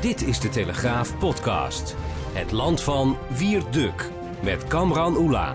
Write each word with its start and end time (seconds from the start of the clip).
Dit 0.00 0.22
is 0.22 0.40
de 0.40 0.48
Telegraaf 0.48 1.18
podcast. 1.18 1.96
Het 2.32 2.52
land 2.52 2.82
van 2.82 3.16
Wierduk 3.38 4.10
met 4.42 4.64
Kamran 4.64 5.16
Oela. 5.16 5.54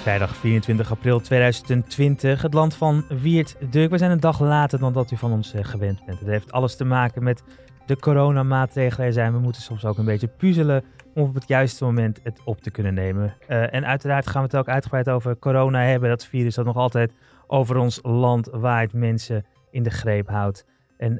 Vrijdag 0.00 0.36
24 0.36 0.90
april 0.90 1.20
2020, 1.20 2.42
het 2.42 2.54
land 2.54 2.74
van 2.74 3.04
Wiert 3.08 3.56
Duk. 3.70 3.90
We 3.90 3.98
zijn 3.98 4.10
een 4.10 4.20
dag 4.20 4.40
later 4.40 4.78
dan 4.78 4.92
dat 4.92 5.10
u 5.10 5.16
van 5.16 5.32
ons 5.32 5.52
eh, 5.52 5.64
gewend 5.64 6.04
bent. 6.06 6.18
Het 6.18 6.28
heeft 6.28 6.52
alles 6.52 6.76
te 6.76 6.84
maken 6.84 7.22
met 7.22 7.42
de 7.86 7.96
coronamaatregelen 7.96 9.06
er 9.06 9.12
zijn. 9.12 9.32
We 9.32 9.38
moeten 9.38 9.62
soms 9.62 9.84
ook 9.84 9.98
een 9.98 10.04
beetje 10.04 10.28
puzzelen 10.28 10.84
om 11.14 11.22
op 11.22 11.34
het 11.34 11.48
juiste 11.48 11.84
moment 11.84 12.20
het 12.22 12.40
op 12.44 12.60
te 12.60 12.70
kunnen 12.70 12.94
nemen. 12.94 13.34
Uh, 13.48 13.74
en 13.74 13.86
uiteraard 13.86 14.26
gaan 14.26 14.42
we 14.42 14.48
het 14.48 14.56
ook 14.56 14.68
uitgebreid 14.68 15.08
over 15.08 15.38
corona 15.38 15.82
hebben. 15.82 16.08
Dat 16.08 16.26
virus 16.26 16.54
dat 16.54 16.64
nog 16.64 16.76
altijd 16.76 17.12
over 17.46 17.76
ons 17.76 17.98
land 18.02 18.48
waait, 18.52 18.92
mensen 18.92 19.44
in 19.70 19.82
de 19.82 19.90
greep 19.90 20.28
houdt. 20.28 20.64
En 21.00 21.18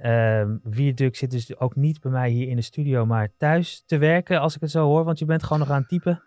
uh, 0.73 1.11
zit 1.11 1.31
dus 1.31 1.59
ook 1.59 1.77
niet 1.77 2.01
bij 2.01 2.11
mij 2.11 2.31
hier 2.31 2.49
in 2.49 2.57
de 2.57 2.63
studio, 2.63 3.07
maar 3.07 3.29
thuis 3.39 3.83
te 3.87 3.99
werken, 3.99 4.41
als 4.41 4.55
ik 4.55 4.61
het 4.61 4.71
zo 4.71 4.85
hoor. 4.85 5.05
Want 5.05 5.19
je 5.19 5.25
bent 5.25 5.43
gewoon 5.43 5.59
nog 5.59 5.71
aan 5.71 5.81
het 5.81 5.89
typen. 5.89 6.23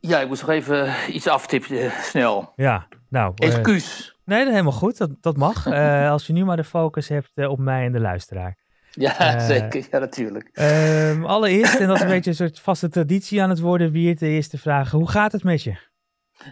Ja, 0.00 0.20
ik 0.20 0.28
moest 0.28 0.40
nog 0.40 0.50
even 0.50 0.94
iets 1.14 1.28
aftippen, 1.28 1.90
snel. 1.90 2.52
Ja, 2.56 2.88
nou. 3.08 3.32
Excuus. 3.34 4.08
Uh, 4.08 4.14
nee, 4.24 4.44
dat 4.44 4.52
helemaal 4.52 4.72
goed. 4.72 4.98
Dat, 4.98 5.10
dat 5.20 5.36
mag. 5.36 5.66
uh, 5.66 6.10
als 6.10 6.26
je 6.26 6.32
nu 6.32 6.44
maar 6.44 6.56
de 6.56 6.64
focus 6.64 7.08
hebt 7.08 7.30
uh, 7.34 7.50
op 7.50 7.58
mij 7.58 7.84
en 7.84 7.92
de 7.92 8.00
luisteraar. 8.00 8.56
Ja, 8.90 9.38
zeker. 9.38 9.86
Ja, 9.90 9.98
natuurlijk. 9.98 10.48
Ehm, 10.52 11.24
allereerst, 11.34 11.74
en 11.74 11.86
dat 11.86 11.96
is 11.96 12.02
een 12.02 12.08
beetje 12.08 12.30
een 12.30 12.36
soort 12.36 12.60
vaste 12.60 12.88
traditie 12.88 13.42
aan 13.42 13.50
het 13.50 13.60
worden, 13.60 13.90
Wiert, 13.90 14.18
de 14.18 14.28
eerste 14.28 14.58
vraag. 14.58 14.90
Hoe 14.90 15.10
gaat 15.10 15.32
het 15.32 15.44
met 15.44 15.62
je? 15.62 15.76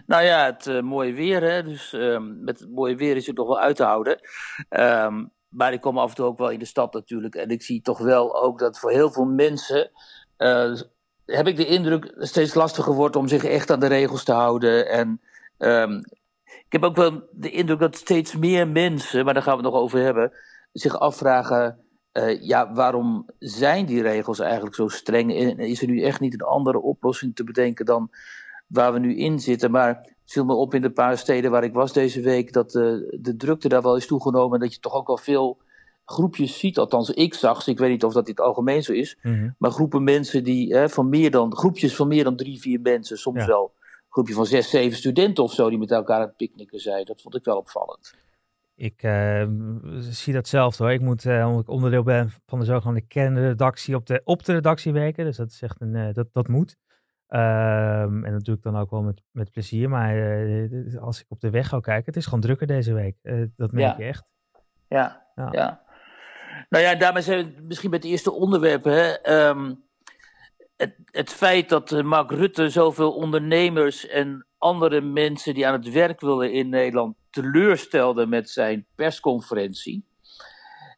Nou 0.05 0.23
ja, 0.23 0.45
het 0.45 0.81
mooie 0.81 1.13
weer, 1.13 1.41
hè. 1.41 1.63
Dus 1.63 1.93
ehm, 1.93 2.43
met 2.43 2.59
het 2.59 2.69
mooie 2.69 2.95
weer 2.95 3.15
is 3.15 3.27
het 3.27 3.37
nog 3.37 3.47
wel 3.47 3.59
uit 3.59 3.75
te 3.75 3.83
houden. 3.83 4.19
Um, 4.69 5.31
maar 5.53 5.73
ik 5.73 5.81
kom 5.81 5.97
af 5.97 6.09
en 6.09 6.15
toe 6.15 6.25
ook 6.25 6.37
wel 6.37 6.49
in 6.49 6.59
de 6.59 6.65
stad 6.65 6.93
natuurlijk. 6.93 7.35
En 7.35 7.49
ik 7.49 7.61
zie 7.61 7.81
toch 7.81 7.97
wel 7.97 8.41
ook 8.43 8.59
dat 8.59 8.79
voor 8.79 8.91
heel 8.91 9.11
veel 9.11 9.25
mensen. 9.25 9.91
Uh, 10.37 10.79
heb 11.25 11.47
ik 11.47 11.57
de 11.57 11.65
indruk 11.65 12.13
steeds 12.17 12.53
lastiger 12.53 12.93
wordt 12.93 13.15
om 13.15 13.27
zich 13.27 13.43
echt 13.43 13.71
aan 13.71 13.79
de 13.79 13.87
regels 13.87 14.23
te 14.23 14.31
houden. 14.31 14.89
En 14.89 15.21
um, 15.57 16.03
ik 16.45 16.81
heb 16.81 16.83
ook 16.83 16.95
wel 16.95 17.27
de 17.31 17.51
indruk 17.51 17.79
dat 17.79 17.95
steeds 17.95 18.35
meer 18.35 18.67
mensen, 18.67 19.25
maar 19.25 19.33
daar 19.33 19.43
gaan 19.43 19.57
we 19.57 19.63
het 19.63 19.71
nog 19.71 19.81
over 19.81 19.99
hebben, 19.99 20.31
zich 20.71 20.99
afvragen. 20.99 21.77
Uh, 22.13 22.41
ja, 22.41 22.73
waarom 22.73 23.29
zijn 23.39 23.85
die 23.85 24.01
regels 24.01 24.39
eigenlijk 24.39 24.75
zo 24.75 24.87
streng? 24.87 25.35
En 25.35 25.59
is 25.59 25.81
er 25.81 25.87
nu 25.87 26.01
echt 26.01 26.19
niet 26.19 26.33
een 26.33 26.47
andere 26.47 26.81
oplossing 26.81 27.35
te 27.35 27.43
bedenken 27.43 27.85
dan 27.85 28.09
waar 28.73 28.93
we 28.93 28.99
nu 28.99 29.15
in 29.17 29.39
zitten? 29.39 29.71
Maar 29.71 29.87
het 29.87 30.31
viel 30.31 30.45
me 30.45 30.53
op 30.53 30.73
in 30.73 30.81
de 30.81 30.91
paar 30.91 31.17
steden 31.17 31.51
waar 31.51 31.63
ik 31.63 31.73
was 31.73 31.93
deze 31.93 32.21
week 32.21 32.53
dat 32.53 32.71
de, 32.71 33.17
de 33.21 33.35
drukte 33.35 33.67
daar 33.67 33.81
wel 33.81 33.95
is 33.95 34.07
toegenomen. 34.07 34.53
En 34.53 34.59
dat 34.65 34.73
je 34.73 34.79
toch 34.79 34.93
ook 34.93 35.07
wel 35.07 35.17
veel 35.17 35.57
groepjes 36.05 36.59
ziet. 36.59 36.77
Althans, 36.77 37.09
ik 37.09 37.33
zag 37.33 37.61
ze. 37.61 37.71
Ik 37.71 37.77
weet 37.77 37.89
niet 37.89 38.03
of 38.03 38.13
dat 38.13 38.27
het 38.27 38.39
algemeen 38.39 38.83
zo 38.83 38.93
is. 38.93 39.17
Mhm. 39.21 39.49
Maar 39.57 39.71
groepen 39.71 40.03
mensen 40.03 40.43
die 40.43 40.73
hè, 40.75 40.89
van 40.89 41.09
meer 41.09 41.31
dan. 41.31 41.55
groepjes 41.55 41.95
van 41.95 42.07
meer 42.07 42.23
dan 42.23 42.35
drie, 42.35 42.59
vier 42.59 42.81
mensen. 42.81 43.17
Soms 43.17 43.39
Ja. 43.39 43.47
wel 43.47 43.73
een 43.75 44.09
groepje 44.09 44.33
van 44.33 44.45
zes, 44.45 44.69
zeven 44.69 44.97
studenten 44.97 45.43
of 45.43 45.53
zo. 45.53 45.69
die 45.69 45.77
met 45.77 45.91
elkaar 45.91 46.19
aan 46.19 46.27
het 46.27 46.37
picknicken 46.37 46.79
zijn. 46.79 47.05
Dat 47.05 47.21
vond 47.21 47.35
ik 47.35 47.43
wel 47.43 47.57
opvallend. 47.57 48.13
Ik 48.75 49.03
eh, 49.03 49.47
zie 49.99 50.33
dat 50.33 50.47
zelf 50.47 50.77
hoor. 50.77 50.91
Ik 50.91 51.01
moet, 51.01 51.25
eh, 51.25 51.45
omdat 51.47 51.61
ik 51.61 51.69
onderdeel 51.69 52.03
ben 52.03 52.31
van 52.45 52.59
de 52.59 52.65
zogenaamde 52.65 53.01
kernredactie 53.07 53.95
op 53.95 54.05
de, 54.05 54.21
op 54.23 54.45
de 54.45 54.53
redactie 54.53 54.93
werken. 54.93 55.25
Dus 55.25 55.37
dat 55.37 55.51
is 55.51 55.61
echt 55.61 55.81
een, 55.81 55.95
eh, 55.95 56.13
dat, 56.13 56.27
dat 56.31 56.47
moet. 56.47 56.75
Ehm, 57.33 58.25
en 58.25 58.31
dat 58.31 58.43
doe 58.45 58.55
ik 58.55 58.61
dan 58.61 58.77
ook 58.77 58.89
wel 58.91 59.01
met, 59.01 59.21
met 59.31 59.51
plezier. 59.51 59.89
Maar 59.89 60.17
eh, 60.17 61.01
als 61.01 61.19
ik 61.19 61.25
op 61.29 61.39
de 61.39 61.49
weg 61.49 61.67
ga 61.67 61.79
kijken, 61.79 62.05
het 62.05 62.15
is 62.15 62.25
gewoon 62.25 62.39
drukker 62.41 62.67
deze 62.67 62.93
week. 62.93 63.15
Eh, 63.21 63.41
dat 63.55 63.71
merk 63.71 63.97
Ja. 63.97 64.03
je 64.03 64.09
echt. 64.09 64.23
Ja, 64.87 65.25
Ja. 65.35 65.47
ja. 65.51 65.81
Nou 66.69 66.83
ja, 66.83 66.95
daarmee 66.95 67.21
zijn 67.21 67.55
we 67.55 67.61
misschien 67.61 67.89
met 67.89 68.03
het 68.03 68.11
eerste 68.11 68.31
onderwerp. 68.31 68.83
Hè. 68.83 69.11
Ehm, 69.21 69.73
het, 70.75 70.95
het 71.05 71.29
feit 71.29 71.69
dat 71.69 71.91
eh, 71.91 72.03
Mark 72.03 72.31
Rutte 72.31 72.69
zoveel 72.69 73.13
ondernemers 73.15 74.07
en 74.07 74.47
andere 74.57 75.01
mensen 75.01 75.53
die 75.53 75.67
aan 75.67 75.73
het 75.73 75.91
werk 75.91 76.21
willen 76.21 76.53
in 76.53 76.69
Nederland 76.69 77.15
teleurstelde 77.29 78.25
met 78.27 78.49
zijn 78.49 78.85
persconferentie. 78.95 80.05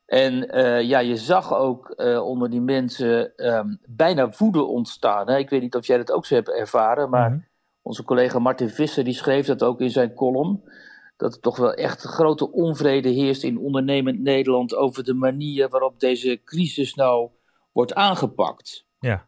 En 0.06 0.50
eh, 0.50 0.82
ja, 0.82 1.00
je 1.00 1.16
zag 1.18 1.54
ook 1.54 1.90
eh, 1.90 2.22
onder 2.26 2.50
die 2.50 2.62
mensen 2.62 3.36
ehm, 3.36 3.76
bijna 3.86 4.30
woede 4.38 4.64
ontstaan. 4.64 5.30
Hè. 5.30 5.38
Ik 5.38 5.50
weet 5.50 5.62
niet 5.62 5.76
of 5.76 5.86
jij 5.88 5.98
dat 5.98 6.12
ook 6.12 6.26
zo 6.26 6.36
hebt 6.36 6.50
ervaren, 6.50 7.10
maar 7.10 7.30
Mhm. 7.30 7.40
onze 7.82 8.04
collega 8.04 8.40
Martin 8.40 8.70
Visser 8.70 9.04
die 9.04 9.14
schreef 9.14 9.46
dat 9.46 9.64
ook 9.64 9.82
in 9.82 9.90
zijn 9.90 10.14
column. 10.14 10.64
Dat 11.18 11.34
er 11.36 11.40
toch 11.42 11.58
wel 11.58 11.74
echt 11.74 12.02
grote 12.02 12.52
onvrede 12.52 13.10
heerst 13.10 13.44
in 13.44 13.58
ondernemend 13.60 14.20
Nederland 14.20 14.76
over 14.76 15.04
de 15.04 15.14
manier 15.14 15.70
waarop 15.70 16.00
deze 16.00 16.42
crisis 16.44 16.94
nou 16.96 17.30
wordt 17.72 17.94
aangepakt. 17.94 18.86
Ja. 19.00 19.26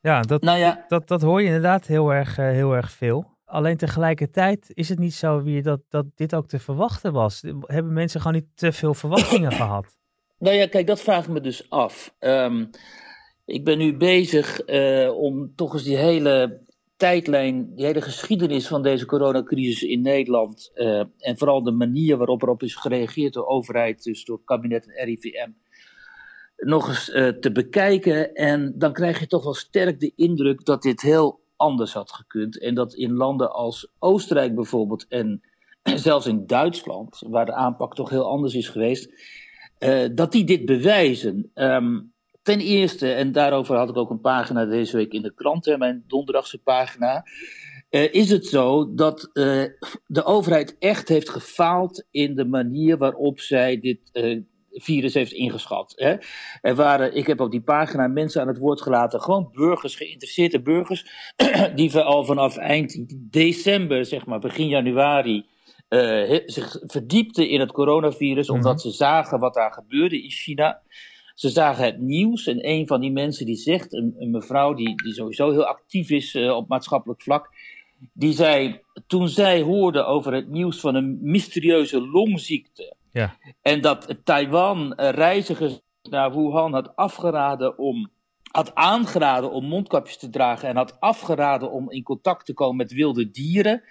Ja, 0.00 0.20
dat, 0.20 0.42
Nou 0.42 0.58
ja, 0.58 0.84
dat, 0.88 1.08
dat 1.08 1.22
hoor 1.22 1.40
je 1.40 1.46
inderdaad 1.46 1.86
heel 1.86 2.12
erg, 2.12 2.38
eh, 2.38 2.44
heel 2.44 2.72
erg 2.72 2.90
veel. 2.90 3.36
Alleen 3.48 3.76
tegelijkertijd 3.76 4.70
is 4.74 4.88
het 4.88 4.98
niet 4.98 5.14
zo 5.14 5.42
weer 5.42 5.62
dat, 5.62 5.80
dat 5.88 6.06
dit 6.14 6.34
ook 6.34 6.48
te 6.48 6.58
verwachten 6.58 7.12
was. 7.12 7.42
Hebben 7.60 7.92
mensen 7.92 8.20
gewoon 8.20 8.36
niet 8.36 8.48
te 8.54 8.72
veel 8.72 8.94
verwachtingen 8.94 9.52
gehad? 9.62 9.96
nou 10.38 10.56
ja, 10.56 10.66
kijk, 10.66 10.86
dat 10.86 11.00
vraag 11.00 11.24
ik 11.24 11.30
me 11.30 11.40
dus 11.40 11.70
af. 11.70 12.14
Ehm, 12.18 12.64
ik 13.44 13.64
ben 13.64 13.78
nu 13.78 13.96
bezig 13.96 14.60
eh, 14.60 15.10
om 15.16 15.52
toch 15.54 15.72
eens 15.72 15.82
die 15.82 15.96
hele 15.96 16.60
tijdlijn, 16.96 17.74
die 17.74 17.84
hele 17.86 18.00
geschiedenis 18.00 18.66
van 18.66 18.82
deze 18.82 19.06
coronacrisis 19.06 19.82
in 19.82 20.02
Nederland 20.02 20.70
eh, 20.74 20.98
en 21.18 21.38
vooral 21.38 21.62
de 21.62 21.72
manier 21.72 22.16
waarop 22.16 22.42
erop 22.42 22.62
is 22.62 22.74
gereageerd 22.74 23.32
door 23.32 23.42
de 23.42 23.48
overheid, 23.48 24.02
dus 24.02 24.24
door 24.24 24.36
het 24.36 24.46
kabinet 24.46 24.86
en 24.86 25.04
RIVM, 25.04 25.50
nog 26.56 26.88
eens 26.88 27.10
eh, 27.10 27.28
te 27.28 27.52
bekijken. 27.52 28.34
En 28.34 28.74
dan 28.76 28.92
krijg 28.92 29.20
je 29.20 29.26
toch 29.26 29.44
wel 29.44 29.54
sterk 29.54 30.00
de 30.00 30.12
indruk 30.16 30.64
dat 30.64 30.82
dit 30.82 31.00
heel 31.00 31.40
anders 31.58 31.92
had 31.92 32.12
gekund. 32.12 32.60
En 32.60 32.74
dat 32.74 32.94
in 32.94 33.12
landen 33.12 33.52
als 33.52 33.88
Oostenrijk 33.98 34.54
bijvoorbeeld 34.54 35.06
en 35.08 35.42
zelfs 35.82 36.26
in 36.26 36.46
Duitsland, 36.46 37.22
waar 37.26 37.46
de 37.46 37.54
aanpak 37.54 37.94
toch 37.94 38.10
heel 38.10 38.28
anders 38.28 38.54
is 38.54 38.68
geweest, 38.68 39.12
eh, 39.78 40.08
dat 40.12 40.32
die 40.32 40.44
dit 40.44 40.64
bewijzen. 40.64 41.50
Ehm, 41.54 42.00
ten 42.42 42.60
eerste, 42.60 43.12
en 43.12 43.32
daarover 43.32 43.76
had 43.76 43.88
ik 43.88 43.96
ook 43.96 44.10
een 44.10 44.20
pagina 44.20 44.64
deze 44.64 44.96
week 44.96 45.12
in 45.12 45.22
de 45.22 45.34
krant, 45.34 45.64
hè, 45.64 45.78
mijn 45.78 46.04
donderdagse 46.06 46.58
pagina. 46.58 47.24
eh, 47.88 48.12
is 48.14 48.30
het 48.30 48.46
zo 48.46 48.94
dat 48.94 49.30
eh, 49.32 49.64
de 50.06 50.24
overheid 50.24 50.76
echt 50.78 51.08
heeft 51.08 51.28
gefaald 51.28 52.06
in 52.10 52.34
de 52.34 52.44
manier 52.44 52.98
waarop 52.98 53.40
zij 53.40 53.80
dit 53.80 54.00
virus 54.80 55.14
heeft 55.14 55.32
ingeschat? 55.32 55.92
Hè? 55.96 56.16
Er 56.60 56.74
waren, 56.74 57.14
ik 57.14 57.26
heb 57.26 57.40
op 57.40 57.50
die 57.50 57.60
pagina 57.60 58.06
mensen 58.06 58.40
aan 58.40 58.48
het 58.48 58.58
woord 58.58 58.82
gelaten, 58.82 59.20
gewoon 59.20 59.50
burgers, 59.52 59.96
geïnteresseerde 59.96 60.62
burgers, 60.62 61.32
die 61.74 61.98
al 61.98 62.24
vanaf 62.24 62.56
eind 62.56 63.04
december, 63.30 64.04
zeg 64.04 64.26
maar, 64.26 64.38
begin 64.38 64.68
januari, 64.68 65.46
eh, 65.88 66.40
zich 66.46 66.76
verdiepten 66.80 67.48
in 67.48 67.60
het 67.60 67.72
coronavirus, 67.72 68.48
Mhm. 68.48 68.56
omdat 68.56 68.80
ze 68.80 68.90
zagen 68.90 69.38
wat 69.38 69.54
daar 69.54 69.72
gebeurde 69.72 70.22
in 70.22 70.30
China. 70.30 70.82
Ze 71.34 71.48
zagen 71.48 71.84
het 71.84 71.98
nieuws 72.00 72.46
en 72.46 72.68
een 72.68 72.86
van 72.86 73.00
die 73.00 73.12
mensen 73.12 73.46
die 73.46 73.56
zegt, 73.56 73.92
een, 73.92 74.14
een 74.18 74.30
mevrouw 74.30 74.74
die, 74.74 75.02
die 75.02 75.12
sowieso 75.12 75.50
heel 75.50 75.64
actief 75.64 76.10
is 76.10 76.34
eh, 76.34 76.56
op 76.56 76.68
maatschappelijk 76.68 77.22
vlak, 77.22 77.50
die 78.12 78.32
zei, 78.32 78.80
toen 79.06 79.28
zij 79.28 79.62
hoorde 79.62 80.04
over 80.04 80.32
het 80.32 80.48
nieuws 80.48 80.80
van 80.80 80.94
een 80.94 81.18
mysterieuze 81.22 82.08
longziekte, 82.08 82.96
Ja. 83.12 83.36
en 83.62 83.80
dat 83.80 84.14
Taiwan 84.24 84.94
eh, 84.94 85.10
reizigers 85.10 85.80
naar 86.02 86.32
Wuhan 86.32 86.72
had 86.72 86.96
afgeraden 86.96 87.78
om 87.78 88.10
had 88.52 88.74
aangeraden 88.74 89.50
om 89.50 89.64
mondkapjes 89.64 90.16
te 90.16 90.30
dragen 90.30 90.68
en 90.68 90.76
had 90.76 91.00
afgeraden 91.00 91.70
om 91.70 91.90
in 91.90 92.02
contact 92.02 92.46
te 92.46 92.54
komen 92.54 92.76
met 92.76 92.92
wilde 92.92 93.30
dieren. 93.30 93.82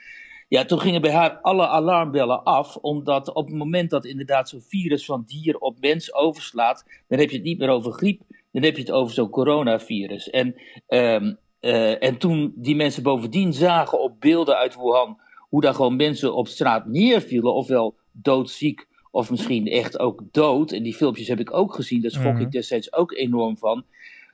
Ja, 0.47 0.65
toen 0.65 0.79
gingen 0.79 1.01
bij 1.01 1.11
haar 1.11 1.37
alle 1.41 1.67
alarmbellen 1.67 2.43
af, 2.43 2.75
omdat 2.75 3.33
op 3.33 3.47
het 3.47 3.55
moment 3.55 3.89
dat 3.89 4.05
inderdaad 4.05 4.49
zo'n 4.49 4.61
virus 4.61 5.05
van 5.05 5.23
dier 5.25 5.57
op 5.57 5.79
mens 5.79 6.13
overslaat, 6.13 6.85
dan 7.07 7.19
heb 7.19 7.29
je 7.29 7.35
het 7.35 7.45
niet 7.45 7.57
meer 7.57 7.69
over 7.69 7.91
griep, 7.91 8.21
dan 8.51 8.63
heb 8.63 8.75
je 8.75 8.81
het 8.81 8.91
over 8.91 9.13
zo'n 9.13 9.29
coronavirus. 9.29 10.29
En 10.29 10.55
ehm, 10.87 11.33
uh, 11.61 12.03
en 12.03 12.17
toen 12.17 12.53
die 12.55 12.75
mensen 12.75 13.03
bovendien 13.03 13.53
zagen 13.53 14.01
op 14.01 14.19
beelden 14.19 14.57
uit 14.57 14.75
Wuhan 14.75 15.19
hoe 15.49 15.61
daar 15.61 15.73
gewoon 15.73 15.95
mensen 15.95 16.35
op 16.35 16.47
straat 16.47 16.85
neervielen, 16.85 17.53
ofwel 17.53 17.95
doodziek 18.11 18.87
of 19.17 19.29
misschien 19.29 19.67
echt 19.67 19.99
ook 19.99 20.21
dood. 20.31 20.71
En 20.71 20.83
die 20.83 20.93
filmpjes 20.93 21.27
heb 21.27 21.39
ik 21.39 21.53
ook 21.53 21.73
gezien, 21.75 22.01
daar 22.01 22.11
schrok 22.11 22.33
mm. 22.33 22.39
ik 22.39 22.51
destijds 22.51 22.93
ook 22.93 23.11
enorm 23.11 23.57
van. 23.57 23.83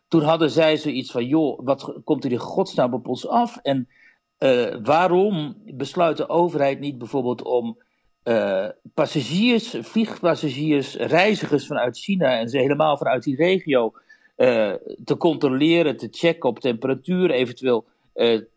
Toen 0.08 0.22
hadden 0.22 0.50
zij 0.50 0.78
zoiets 0.78 1.12
van, 1.12 1.26
joh, 1.26 1.60
wat 1.64 1.94
komt 2.04 2.24
er 2.24 2.32
in 2.32 2.38
godsnaam 2.38 2.94
op 2.94 3.08
ons 3.08 3.28
af? 3.28 3.58
En 3.58 3.88
uh, 4.40 4.76
waarom 4.84 5.56
besluit 5.66 6.18
de 6.18 6.30
overheid 6.30 6.80
niet 6.80 6.98
bijvoorbeeld 6.98 7.44
om 7.44 7.78
uh, 8.24 8.68
passagiers, 8.94 9.76
vliegpassagiers, 9.80 10.96
reizigers 10.96 11.68
vanuit 11.68 11.98
China 11.98 12.40
en 12.40 12.50
ze 12.50 12.58
helemaal 12.58 12.98
vanuit 12.98 13.24
die 13.24 13.36
regio 13.36 13.94
uh, 14.38 14.74
te 15.04 15.18
controleren, 15.18 15.98
te 15.98 16.08
checken 16.12 16.50
op 16.50 16.60
temperatuur, 16.60 17.32
eventueel 17.32 17.86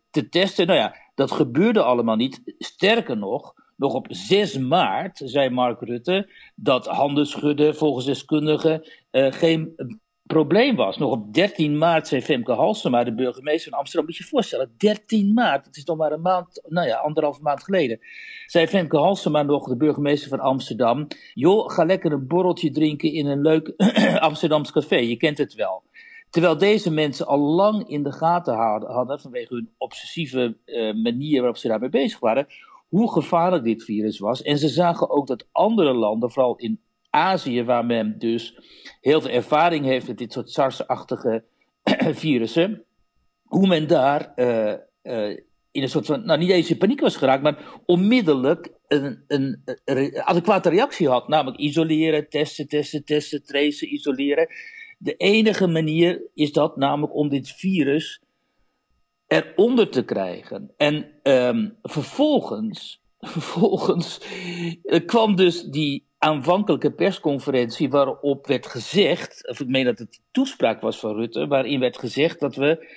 te 0.09 0.29
testen? 0.29 0.67
Nou 0.67 0.79
ja, 0.79 0.95
dat 1.15 1.31
gebeurde 1.31 1.83
allemaal 1.83 2.15
niet. 2.15 2.41
Sterker 2.57 3.17
nog, 3.17 3.53
nog 3.77 3.93
op 3.93 4.07
6 4.09 4.57
maart 4.57 5.21
zei 5.25 5.49
Mark 5.49 5.81
Rutte 5.81 6.29
dat 6.55 6.87
handen 6.87 7.25
schudden 7.25 7.75
volgens 7.75 8.05
deskundigen 8.05 8.87
uh, 9.11 9.31
geen 9.31 9.75
probleem 10.27 10.75
was. 10.75 10.97
Nog 10.97 11.11
op 11.11 11.33
13 11.33 11.77
maart 11.77 12.07
zei 12.07 12.21
Femke 12.21 12.51
Halsema, 12.51 13.03
de 13.03 13.13
burgemeester 13.13 13.69
van 13.69 13.79
Amsterdam, 13.79 14.05
moet 14.05 14.17
je 14.17 14.23
je 14.23 14.29
voorstellen, 14.29 14.73
13 14.77 15.33
maart, 15.33 15.65
het 15.65 15.77
is 15.77 15.83
nog 15.83 15.97
maar 15.97 16.11
een 16.11 16.21
maand, 16.21 16.61
nou 16.67 16.87
ja, 16.87 16.97
anderhalve 16.97 17.41
maand 17.41 17.63
geleden, 17.63 17.99
zei 18.45 18.67
Femke 18.67 18.97
Halsema 18.97 19.43
nog, 19.43 19.67
de 19.67 19.77
burgemeester 19.77 20.29
van 20.29 20.39
Amsterdam, 20.39 21.07
joh, 21.33 21.69
ga 21.69 21.85
lekker 21.85 22.11
een 22.11 22.27
borreltje 22.27 22.71
drinken 22.71 23.13
in 23.13 23.25
een 23.25 23.41
leuk 23.41 23.73
Amsterdams 24.19 24.71
café, 24.71 24.95
je 24.95 25.17
kent 25.17 25.37
het 25.37 25.53
wel. 25.53 25.83
Terwijl 26.29 26.57
deze 26.57 26.91
mensen 26.91 27.27
al 27.27 27.39
lang 27.39 27.89
in 27.89 28.03
de 28.03 28.11
gaten 28.11 28.55
hadden, 28.85 29.19
vanwege 29.19 29.53
hun 29.53 29.69
obsessieve 29.77 30.57
uh, 30.65 30.93
manier 31.03 31.37
waarop 31.37 31.57
ze 31.57 31.67
daarmee 31.67 31.89
bezig 31.89 32.19
waren, 32.19 32.47
hoe 32.87 33.11
gevaarlijk 33.11 33.63
dit 33.63 33.83
virus 33.83 34.19
was. 34.19 34.41
En 34.41 34.57
ze 34.57 34.67
zagen 34.67 35.09
ook 35.09 35.27
dat 35.27 35.47
andere 35.51 35.93
landen, 35.93 36.31
vooral 36.31 36.55
in 36.55 36.81
Azië, 37.09 37.63
waar 37.63 37.85
men 37.85 38.19
dus 38.19 38.59
heel 39.01 39.21
veel 39.21 39.31
ervaring 39.31 39.85
heeft 39.85 40.07
met 40.07 40.17
dit 40.17 40.33
soort 40.33 40.49
SARS-achtige 40.49 41.43
virussen, 42.23 42.85
hoe 43.43 43.67
men 43.67 43.87
daar 43.87 44.31
uh, 44.35 44.73
uh, 45.03 45.37
in 45.71 45.83
een 45.83 45.89
soort 45.89 46.05
van, 46.05 46.25
nou 46.25 46.39
niet 46.39 46.49
eens 46.49 46.69
in 46.69 46.77
paniek 46.77 46.99
was 46.99 47.15
geraakt, 47.15 47.43
maar 47.43 47.79
onmiddellijk 47.85 48.69
een, 48.87 49.23
een, 49.27 49.61
een 49.85 50.21
adequate 50.21 50.69
reactie 50.69 51.09
had. 51.09 51.27
Namelijk 51.27 51.57
isoleren, 51.57 52.29
testen, 52.29 52.67
testen, 52.67 53.05
testen, 53.05 53.43
tracen, 53.45 53.93
isoleren. 53.93 54.47
De 54.97 55.15
enige 55.15 55.67
manier 55.67 56.21
is 56.33 56.51
dat 56.51 56.77
namelijk 56.77 57.15
om 57.15 57.29
dit 57.29 57.49
virus 57.49 58.21
eronder 59.27 59.89
te 59.89 60.03
krijgen. 60.03 60.71
En 60.77 61.05
um, 61.23 61.77
vervolgens, 61.81 63.01
vervolgens 63.19 64.21
uh, 64.83 65.05
kwam 65.05 65.35
dus 65.35 65.63
die 65.63 66.05
aanvankelijke 66.17 66.91
persconferentie 66.91 67.89
waarop 67.89 68.47
werd 68.47 68.67
gezegd, 68.67 69.49
of 69.49 69.59
ik 69.59 69.67
meen 69.67 69.85
dat 69.85 69.99
het 69.99 70.21
toespraak 70.31 70.81
was 70.81 70.99
van 70.99 71.15
Rutte, 71.15 71.47
waarin 71.47 71.79
werd 71.79 71.97
gezegd 71.97 72.39
dat 72.39 72.55
we 72.55 72.95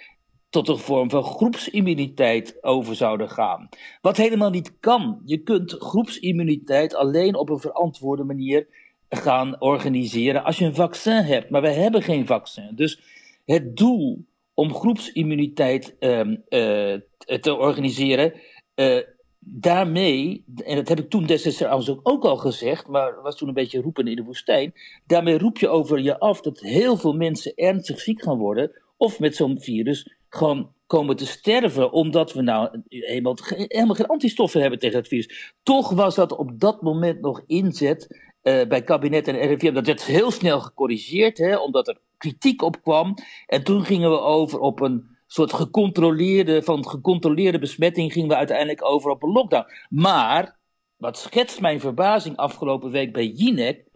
tot 0.51 0.69
een 0.69 0.79
vorm 0.79 1.11
van 1.11 1.23
groepsimmuniteit 1.23 2.65
over 2.65 2.95
zouden 2.95 3.31
gaan. 3.31 3.69
Wat 4.01 4.17
helemaal 4.17 4.51
niet 4.51 4.79
kan. 4.81 5.23
Je 5.25 5.39
kunt 5.39 5.73
groepsimmuniteit 5.73 6.95
alleen 6.95 7.35
op 7.35 7.51
een 7.51 7.61
verantwoorde 7.61 8.25
manier 8.25 8.67
gaan 9.09 9.61
organiseren 9.61 10.45
als 10.45 10.59
je 10.59 10.65
een 10.65 10.75
vaccin 10.75 11.23
hebt. 11.23 11.51
Maar 11.51 11.63
we 11.63 11.71
hebben 11.71 12.03
geen 12.03 12.27
vaccin. 12.27 12.73
Dus 12.75 13.01
het 13.45 13.77
doel 13.77 14.25
om 14.61 14.75
groepsimmuniteit 14.75 15.97
uh, 16.01 16.21
uh, 16.21 16.95
te 17.41 17.55
organiseren, 17.57 18.33
uh, 18.75 18.99
daarmee, 19.39 20.45
en 20.65 20.77
dat 20.77 20.89
heb 20.89 20.99
ik 20.99 21.11
toen 21.11 21.27
destijds 21.27 21.91
ook 22.03 22.25
al 22.25 22.37
gezegd, 22.37 22.89
maar 22.89 23.23
was 23.23 23.37
toen 23.37 23.49
een 23.49 23.55
beetje 23.55 23.81
roepen 23.81 24.07
in 24.07 24.17
de 24.17 24.23
woestijn, 24.23 24.75
daarmee 25.07 25.39
roep 25.39 25.59
je 25.59 25.69
over 25.69 26.01
je 26.01 26.19
af 26.19 26.41
dat 26.41 26.61
heel 26.61 26.97
veel 26.97 27.13
mensen 27.13 27.55
ernstig 27.55 28.01
ziek 28.01 28.23
gaan 28.23 28.39
worden 28.39 28.71
of 28.97 29.19
met 29.19 29.37
zo'n 29.37 29.61
virus 29.61 30.15
gewoon 30.29 30.73
komen 30.87 31.17
te 31.17 31.27
sterven, 31.27 31.93
omdat 31.93 32.33
we 32.33 32.43
nou 32.43 32.83
helemaal, 32.89 33.37
helemaal 33.49 33.95
geen 33.95 34.07
antistoffen 34.07 34.61
hebben 34.61 34.79
tegen 34.79 34.99
het 34.99 35.09
virus. 35.09 35.55
Toch 35.63 35.91
was 35.91 36.15
dat 36.15 36.33
op 36.37 36.61
dat 36.61 36.83
moment 36.83 37.21
nog 37.21 37.43
inzet 37.47 38.30
uh, 38.43 38.67
bij 38.67 38.83
kabinet 38.83 39.29
en 39.29 39.37
RIVM. 39.37 39.73
Dat 39.73 39.87
werd 39.87 40.05
heel 40.05 40.31
snel 40.31 40.61
gecorrigeerd, 40.61 41.39
hè, 41.39 41.57
omdat 41.57 41.89
er 41.89 42.01
kritiek 42.17 42.63
op 42.63 42.83
kwam. 42.83 43.15
En 43.47 43.65
toen 43.65 43.85
gingen 43.85 44.11
we 44.11 44.21
over 44.21 44.59
op 44.59 44.81
een 44.81 45.19
soort 45.27 45.53
gecontroleerde, 45.53 46.63
van 46.63 46.89
gecontroleerde 46.89 47.59
besmetting 47.59 48.13
gingen 48.13 48.29
we 48.29 48.37
uiteindelijk 48.37 48.85
over 48.85 49.11
op 49.11 49.23
een 49.23 49.33
lockdown. 49.33 49.67
Maar, 49.89 50.59
wat 50.97 51.19
schetst 51.19 51.61
mijn 51.61 51.81
verbazing 51.81 52.37
afgelopen 52.37 52.91
week 52.91 53.13
bij 53.13 53.27
Jinek, 53.27 53.89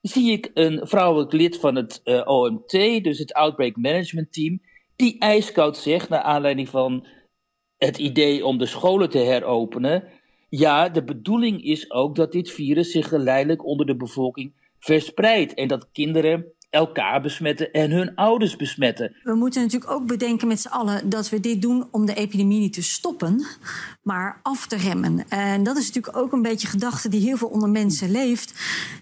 zie 0.00 0.32
ik 0.32 0.50
een 0.54 0.80
vrouwelijk 0.86 1.32
lid 1.32 1.56
van 1.58 1.74
het 1.74 2.00
eh, 2.04 2.22
OMT, 2.24 2.70
dus 3.04 3.18
het 3.18 3.32
Outbreak 3.32 3.76
Management 3.76 4.32
Team, 4.32 4.60
die 4.96 5.18
ijskoud 5.18 5.76
zegt, 5.76 6.08
naar 6.08 6.22
aanleiding 6.22 6.68
van 6.68 7.06
het 7.76 7.98
idee 7.98 8.46
om 8.46 8.58
de 8.58 8.66
scholen 8.66 9.10
te 9.10 9.18
heropenen, 9.18 10.08
ja, 10.58 10.88
de 10.88 11.04
bedoeling 11.04 11.64
is 11.64 11.90
ook 11.90 12.16
dat 12.16 12.32
dit 12.32 12.50
virus 12.50 12.90
zich 12.90 13.08
geleidelijk 13.08 13.66
onder 13.66 13.86
de 13.86 13.96
bevolking 13.96 14.52
verspreidt 14.78 15.54
en 15.54 15.68
dat 15.68 15.88
kinderen 15.92 16.44
elkaar 16.70 17.22
besmetten 17.22 17.72
en 17.72 17.90
hun 17.90 18.14
ouders 18.14 18.56
besmetten. 18.56 19.16
We 19.22 19.34
moeten 19.34 19.62
natuurlijk 19.62 19.90
ook 19.90 20.06
bedenken 20.06 20.48
met 20.48 20.60
z'n 20.60 20.68
allen 20.68 21.08
dat 21.08 21.28
we 21.28 21.40
dit 21.40 21.62
doen 21.62 21.88
om 21.90 22.06
de 22.06 22.14
epidemie 22.14 22.60
niet 22.60 22.72
te 22.72 22.82
stoppen, 22.82 23.44
maar 24.02 24.40
af 24.42 24.66
te 24.66 24.76
remmen. 24.76 25.28
En 25.28 25.62
dat 25.62 25.76
is 25.76 25.86
natuurlijk 25.86 26.16
ook 26.16 26.32
een 26.32 26.42
beetje 26.42 26.66
gedachte 26.66 27.08
die 27.08 27.20
heel 27.20 27.36
veel 27.36 27.48
onder 27.48 27.68
mensen 27.68 28.10
leeft. 28.10 28.54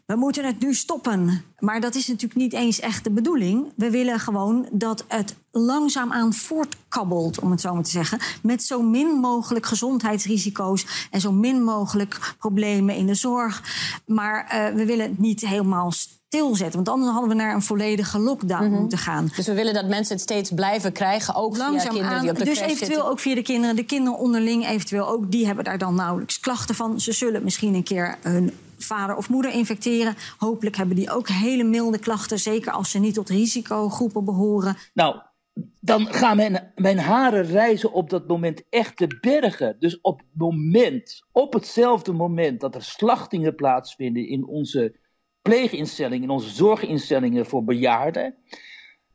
We 0.07 0.17
moeten 0.17 0.45
het 0.45 0.61
nu 0.61 0.75
stoppen. 0.75 1.45
Maar 1.59 1.81
dat 1.81 1.95
is 1.95 2.07
natuurlijk 2.07 2.41
niet 2.41 2.53
eens 2.53 2.81
echt 2.81 3.05
de 3.05 3.11
bedoeling. 3.11 3.73
We 3.77 3.91
willen 3.91 4.19
gewoon 4.19 4.69
dat 4.73 5.05
het 5.09 5.37
langzaamaan 5.53 6.33
voortkabbelt, 6.33 7.41
om 7.41 7.51
het 7.51 7.61
zo 7.61 7.75
maar 7.75 7.83
te 7.83 7.91
zeggen. 7.91 8.19
Met 8.43 8.63
zo 8.63 8.83
min 8.83 9.09
mogelijk 9.09 9.67
gezondheidsrisico's 9.67 11.09
en 11.11 11.21
zo 11.21 11.33
min 11.33 11.65
mogelijk 11.65 12.35
problemen 12.39 12.95
in 12.95 13.07
de 13.07 13.15
zorg. 13.15 13.63
Maar 14.07 14.45
uh, 14.45 14.75
we 14.75 14.87
willen 14.87 15.09
het 15.09 15.19
niet 15.19 15.41
helemaal 15.41 15.93
stilzetten. 15.93 16.75
Want 16.75 16.89
anders 16.89 17.11
hadden 17.11 17.31
we 17.31 17.37
naar 17.37 17.55
een 17.55 17.63
volledige 17.63 18.19
lockdown 18.19 18.65
mm 18.65 18.71
-hmm. 18.71 18.81
moeten 18.81 18.99
gaan. 18.99 19.31
Dus 19.37 19.47
we 19.47 19.55
willen 19.55 19.75
dat 19.75 19.89
mensen 19.89 20.15
het 20.15 20.23
steeds 20.23 20.51
blijven 20.51 20.93
krijgen, 20.93 21.35
ook 21.35 21.57
Langzaam 21.57 21.81
via 21.81 21.91
kinderen 21.91 22.21
die 22.21 22.31
op 22.31 22.39
de 22.39 22.45
Dus 22.45 22.59
eventueel 22.59 22.89
zitten. 22.89 23.11
ook 23.11 23.19
via 23.19 23.35
de 23.35 23.43
kinderen. 23.43 23.77
De 23.77 23.85
kinderen 23.85 24.19
onderling 24.19 24.67
eventueel 24.67 25.09
ook. 25.09 25.31
Die 25.31 25.47
hebben 25.47 25.65
daar 25.65 25.79
dan 25.79 25.95
nauwelijks 25.95 26.41
klachten 26.41 26.75
van. 26.75 27.01
Ze 27.01 27.13
zullen 27.13 27.43
misschien 27.43 27.75
een 27.75 27.83
keer 27.83 28.17
hun 28.23 28.53
vader 28.79 29.17
of 29.17 29.29
moeder 29.29 29.51
infecteren. 29.51 30.17
Hopelijk 30.39 30.77
hebben 30.77 30.97
die 30.97 31.11
ook 31.11 31.29
hele 31.29 31.65
milde 31.65 31.99
klachten. 31.99 32.39
Zeker 32.39 32.73
als 32.73 32.91
ze 32.91 32.99
niet 32.99 33.15
tot 33.15 33.29
risicogroepen 33.29 34.25
behoren. 34.25 34.77
Nou, 34.95 35.17
dan 35.81 36.07
gaan 36.07 36.37
mijn, 36.37 36.73
mijn 36.75 36.99
haren 36.99 37.45
reizen 37.45 37.93
op 37.93 38.11
dat 38.11 38.27
moment 38.27 38.65
echt 38.69 38.97
te 38.97 39.19
bergen. 39.21 39.77
Dus 39.79 40.01
op 40.01 40.19
het 40.19 40.29
moment, 40.33 41.27
op 41.33 41.53
hetzelfde 41.53 42.13
moment 42.13 42.61
dat 42.61 42.75
er 42.75 42.83
slachtingen 42.83 43.55
plaatsvinden 43.55 44.29
in 44.29 44.47
onze 44.47 44.97
pleeginstellingen, 45.43 46.23
in 46.23 46.31
onze 46.31 46.49
zorginstellingen 46.49 47.47
voor 47.47 47.65
bejaarden, 47.65 48.35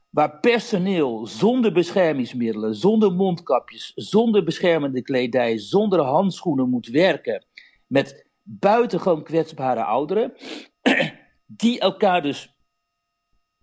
waar 0.09 0.39
personeel 0.39 1.27
zonder 1.27 1.71
beschermingsmiddelen, 1.71 2.75
zonder 2.75 3.11
mondkapjes, 3.11 3.91
zonder 3.95 4.43
beschermende 4.43 5.01
kledij, 5.01 5.57
zonder 5.57 5.99
handschoenen 5.99 6.69
moet 6.69 6.87
werken, 6.87 7.45
met 7.87 8.27
buitengewoon 8.43 9.23
kwetsbare 9.23 9.83
ouderen, 9.83 10.33
die 11.45 11.79
elkaar 11.79 12.21
dus 12.21 12.56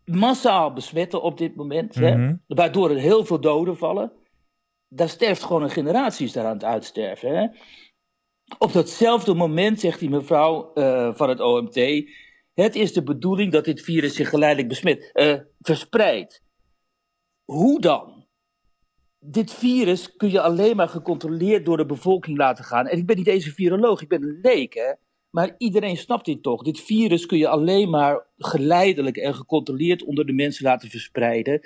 massaal 0.04 0.72
besmetten 0.72 1.22
op 1.22 1.38
dit 1.38 1.54
moment, 1.56 1.94
hè, 1.94 2.16
Mhm. 2.16 2.34
waardoor 2.46 2.90
er 2.90 2.96
heel 2.96 3.24
veel 3.24 3.40
doden 3.40 3.76
vallen. 3.76 4.12
Daar 4.88 5.08
sterft 5.08 5.42
gewoon 5.42 5.62
een 5.62 5.70
generatie 5.70 6.26
is 6.26 6.32
daar 6.32 6.44
aan 6.46 6.52
het 6.54 6.64
uitsterven. 6.64 7.36
Hè. 7.36 7.46
Op 8.58 8.72
datzelfde 8.72 9.34
moment 9.34 9.80
zegt 9.80 9.98
die 10.00 10.10
mevrouw 10.10 10.72
eh, 10.72 11.14
van 11.14 11.28
het 11.28 11.40
OMT: 11.40 11.74
Het 12.54 12.74
is 12.74 12.92
de 12.92 13.02
bedoeling 13.02 13.52
dat 13.52 13.64
dit 13.64 13.80
virus 13.80 14.14
zich 14.14 14.28
geleidelijk 14.28 14.68
besmet, 14.68 15.10
eh, 15.12 15.38
verspreidt. 15.60 16.42
Hoe 17.44 17.80
dan? 17.80 18.26
Dit 19.18 19.52
virus 19.52 20.16
kun 20.16 20.30
je 20.30 20.40
alleen 20.40 20.76
maar 20.76 20.88
gecontroleerd 20.88 21.64
door 21.64 21.76
de 21.76 21.86
bevolking 21.86 22.36
laten 22.38 22.64
gaan. 22.64 22.86
En 22.86 22.98
ik 22.98 23.06
ben 23.06 23.16
niet 23.16 23.26
eens 23.26 23.44
een 23.46 23.52
viroloog, 23.52 24.02
ik 24.02 24.08
ben 24.08 24.22
een 24.22 24.38
leek, 24.42 24.74
hè. 24.74 24.92
Maar 25.34 25.54
iedereen 25.58 25.96
snapt 25.96 26.24
dit 26.24 26.42
toch? 26.42 26.62
Dit 26.62 26.80
virus 26.80 27.26
kun 27.26 27.38
je 27.38 27.48
alleen 27.48 27.90
maar 27.90 28.26
geleidelijk 28.38 29.16
en 29.16 29.34
gecontroleerd 29.34 30.04
onder 30.04 30.26
de 30.26 30.32
mensen 30.32 30.64
laten 30.64 30.90
verspreiden. 30.90 31.60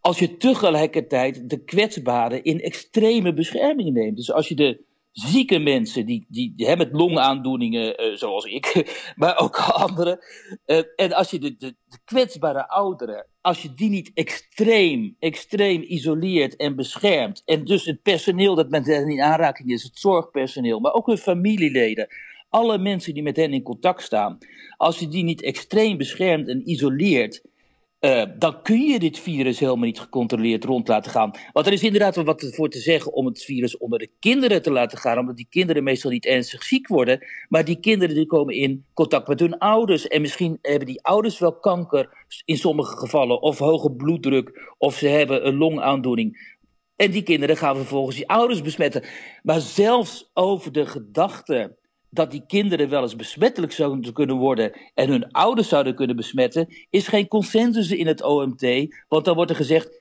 Als 0.00 0.18
je 0.18 0.36
tegelijkertijd 0.36 1.50
de 1.50 1.64
kwetsbaren 1.64 2.44
in 2.44 2.60
extreme 2.60 3.34
bescherming 3.34 3.92
neemt. 3.92 4.16
Dus 4.16 4.32
als 4.32 4.48
je 4.48 4.54
de 4.54 4.84
zieke 5.12 5.58
mensen, 5.58 6.06
die, 6.06 6.26
die, 6.28 6.54
hebben 6.56 6.90
longaandoeningen, 6.90 8.04
uh, 8.04 8.16
zoals 8.16 8.44
ik, 8.44 8.94
maar 9.16 9.38
ook 9.38 9.56
anderen. 9.56 10.18
Uh, 10.66 10.82
en 10.96 11.12
als 11.12 11.30
je 11.30 11.38
de, 11.38 11.56
de, 11.56 11.74
de, 11.88 11.98
kwetsbare 12.04 12.68
ouderen, 12.68 13.26
als 13.40 13.62
je 13.62 13.74
die 13.74 13.90
niet 13.90 14.10
extreem, 14.14 15.16
extreem 15.18 15.82
isoleert 15.82 16.56
en 16.56 16.76
beschermt, 16.76 17.42
en 17.44 17.64
dus 17.64 17.84
het 17.84 18.02
personeel 18.02 18.54
dat 18.54 18.70
met 18.70 18.86
hen 18.86 19.08
in 19.08 19.22
aanraking 19.22 19.70
is, 19.70 19.82
het 19.82 19.98
zorgpersoneel, 19.98 20.80
maar 20.80 20.92
ook 20.92 21.06
hun 21.06 21.18
familieleden, 21.18 22.08
alle 22.48 22.78
mensen 22.78 23.14
die 23.14 23.22
met 23.22 23.36
hen 23.36 23.52
in 23.52 23.62
contact 23.62 24.02
staan, 24.02 24.38
als 24.76 24.98
je 24.98 25.08
die 25.08 25.24
niet 25.24 25.42
extreem 25.42 25.96
beschermt 25.96 26.48
en 26.48 26.70
isoleert, 26.70 27.42
uh, 28.00 28.22
dan 28.38 28.62
kun 28.62 28.80
je 28.80 28.98
dit 28.98 29.18
virus 29.18 29.58
helemaal 29.58 29.84
niet 29.84 30.00
gecontroleerd 30.00 30.64
rond 30.64 30.88
laten 30.88 31.10
gaan. 31.10 31.30
Want 31.52 31.66
er 31.66 31.72
is 31.72 31.82
inderdaad 31.82 32.14
wel 32.14 32.24
wat 32.24 32.50
voor 32.54 32.68
te 32.68 32.78
zeggen 32.78 33.12
om 33.12 33.26
het 33.26 33.44
virus 33.44 33.76
onder 33.76 33.98
de 33.98 34.10
kinderen 34.18 34.62
te 34.62 34.70
laten 34.70 34.98
gaan, 34.98 35.18
omdat 35.18 35.36
die 35.36 35.46
kinderen 35.50 35.84
meestal 35.84 36.10
niet 36.10 36.26
ernstig 36.26 36.62
ziek 36.62 36.88
worden. 36.88 37.26
Maar 37.48 37.64
die 37.64 37.80
kinderen 37.80 38.14
die 38.14 38.26
komen 38.26 38.54
in 38.54 38.84
contact 38.94 39.28
met 39.28 39.40
hun 39.40 39.58
ouders. 39.58 40.06
En 40.06 40.20
misschien 40.20 40.58
hebben 40.62 40.86
die 40.86 41.02
ouders 41.02 41.38
wel 41.38 41.58
kanker 41.58 42.26
in 42.44 42.56
sommige 42.56 42.96
gevallen, 42.96 43.42
of 43.42 43.58
hoge 43.58 43.92
bloeddruk, 43.92 44.74
of 44.78 44.96
ze 44.96 45.08
hebben 45.08 45.46
een 45.46 45.56
longaandoening. 45.56 46.56
En 46.96 47.10
die 47.10 47.22
kinderen 47.22 47.56
gaan 47.56 47.76
vervolgens 47.76 48.16
die 48.16 48.28
ouders 48.28 48.62
besmetten. 48.62 49.04
Maar 49.42 49.60
zelfs 49.60 50.30
over 50.34 50.72
de 50.72 50.86
gedachte 50.86 51.76
dat 52.10 52.30
die 52.30 52.44
kinderen 52.46 52.88
wel 52.88 53.02
eens 53.02 53.16
besmettelijk 53.16 53.72
zouden 53.72 54.12
kunnen 54.12 54.36
worden 54.36 54.72
en 54.94 55.08
hun 55.08 55.30
ouders 55.30 55.68
zouden 55.68 55.94
kunnen 55.94 56.16
besmetten, 56.16 56.68
is 56.90 57.08
geen 57.08 57.28
consensus 57.28 57.90
in 57.90 58.06
het 58.06 58.22
OMT. 58.22 58.94
Want 59.08 59.24
dan 59.24 59.34
wordt 59.34 59.50
er 59.50 59.56
gezegd, 59.56 60.00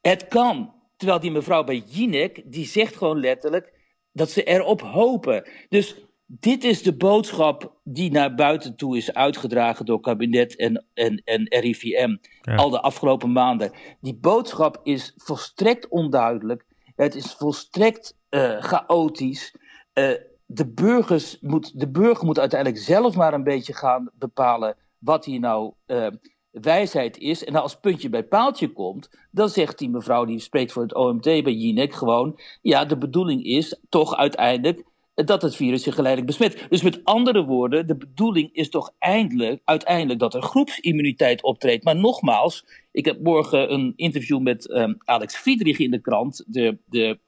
het 0.00 0.28
kan. 0.28 0.76
Terwijl 0.96 1.20
die 1.20 1.30
mevrouw 1.30 1.64
bij 1.64 1.82
Jinek, 1.86 2.42
die 2.44 2.66
zegt 2.66 2.96
gewoon 2.96 3.20
letterlijk 3.20 3.72
dat 4.12 4.30
ze 4.30 4.44
erop 4.44 4.80
hopen. 4.80 5.50
Dus 5.68 5.96
dit 6.26 6.64
is 6.64 6.82
de 6.82 6.96
boodschap 6.96 7.80
die 7.84 8.10
naar 8.10 8.34
buiten 8.34 8.76
toe 8.76 8.96
is 8.96 9.14
uitgedragen 9.14 9.84
door 9.86 10.00
kabinet 10.00 10.56
en, 10.56 10.86
en, 10.94 11.22
en 11.24 11.46
RIVM 11.48 12.16
al 12.42 12.70
de 12.70 12.80
afgelopen 12.80 13.32
maanden. 13.32 13.72
Die 14.00 14.14
boodschap 14.14 14.80
is 14.82 15.12
volstrekt 15.16 15.88
onduidelijk. 15.88 16.64
Het 16.94 17.14
is 17.14 17.32
volstrekt 17.32 18.16
uh, 18.30 18.62
chaotisch. 18.62 19.54
Uh, 19.94 20.12
de, 20.50 20.66
burgers 20.66 21.38
moet, 21.40 21.80
de 21.80 21.88
burger 21.88 22.26
moet 22.26 22.38
uiteindelijk 22.38 22.82
zelf 22.82 23.16
maar 23.16 23.34
een 23.34 23.44
beetje 23.44 23.72
gaan 23.72 24.10
bepalen 24.14 24.76
wat 24.98 25.24
hier 25.24 25.40
nou 25.40 25.72
uh, 25.86 26.06
wijsheid 26.50 27.18
is. 27.18 27.44
En 27.44 27.54
als 27.54 27.80
puntje 27.80 28.08
bij 28.08 28.24
paaltje 28.24 28.72
komt, 28.72 29.10
dan 29.30 29.48
zegt 29.48 29.78
die 29.78 29.90
mevrouw 29.90 30.24
die 30.24 30.38
spreekt 30.38 30.72
voor 30.72 30.82
het 30.82 30.94
OMT 30.94 31.22
bij 31.22 31.52
Jinek 31.52 31.94
gewoon: 31.94 32.38
ja, 32.62 32.84
de 32.84 32.98
bedoeling 32.98 33.44
is 33.44 33.80
toch 33.88 34.16
uiteindelijk 34.16 34.84
dat 35.14 35.42
het 35.42 35.56
virus 35.56 35.82
zich 35.82 35.94
geleidelijk 35.94 36.38
besmet. 36.38 36.66
Dus 36.68 36.82
met 36.82 37.04
andere 37.04 37.44
woorden, 37.44 37.86
de 37.86 37.96
bedoeling 37.96 38.52
is 38.52 38.68
toch 38.68 38.94
eindelijk, 38.98 39.60
uiteindelijk 39.64 40.20
dat 40.20 40.34
er 40.34 40.42
groepsimmuniteit 40.42 41.42
optreedt. 41.42 41.84
Maar 41.84 41.96
nogmaals, 41.96 42.64
ik 42.92 43.04
heb 43.04 43.20
morgen 43.20 43.72
een 43.72 43.92
interview 43.96 44.40
met 44.40 44.70
um, 44.70 44.96
Alex 44.98 45.36
Friedrich 45.36 45.78
in 45.78 45.90
de 45.90 46.00
krant, 46.00 46.44
de, 46.46 46.78
de 46.84 47.18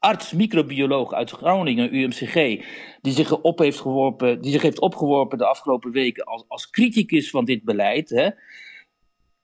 arts-microbioloog 0.00 1.12
uit 1.12 1.30
Groningen, 1.30 1.94
UMCG, 1.94 2.34
die 3.00 3.12
zich, 3.12 3.40
op 3.40 3.58
heeft 3.58 3.80
geworpen, 3.80 4.40
die 4.40 4.52
zich 4.52 4.62
heeft 4.62 4.80
opgeworpen 4.80 5.38
de 5.38 5.46
afgelopen 5.46 5.90
weken 5.90 6.24
als, 6.24 6.44
als 6.48 6.70
criticus 6.70 7.30
van 7.30 7.44
dit 7.44 7.64
beleid, 7.64 8.10
hè, 8.10 8.30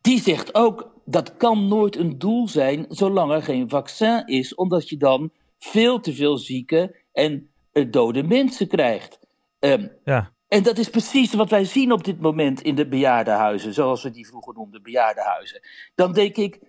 die 0.01 0.21
zegt 0.21 0.55
ook 0.55 0.95
dat 1.05 1.37
kan 1.37 1.69
nooit 1.69 1.97
een 1.97 2.19
doel 2.19 2.49
zijn 2.49 2.87
zolang 2.89 3.33
er 3.33 3.43
geen 3.43 3.69
vaccin 3.69 4.27
is, 4.27 4.55
omdat 4.55 4.89
je 4.89 4.97
dan 4.97 5.31
veel 5.59 6.01
te 6.01 6.15
veel 6.15 6.37
zieke 6.37 6.97
en 7.13 7.51
uh, 7.73 7.91
dode 7.91 8.23
mensen 8.23 8.69
krijgt. 8.69 9.19
Um, 9.59 9.93
ja. 10.05 10.35
En 10.49 10.63
dat 10.63 10.79
is 10.79 10.91
precies 10.91 11.35
wat 11.35 11.51
wij 11.51 11.65
zien 11.65 11.93
op 11.93 12.05
dit 12.05 12.21
moment 12.21 12.63
in 12.63 12.75
de 12.75 12.89
bejaardenhuizen, 12.89 13.75
zoals 13.75 14.03
we 14.03 14.11
die 14.11 14.27
vroeger 14.27 14.55
noemden, 14.55 14.83
bejaardenhuizen. 14.83 15.61
Dan 15.95 16.13
denk 16.13 16.37
ik, 16.37 16.61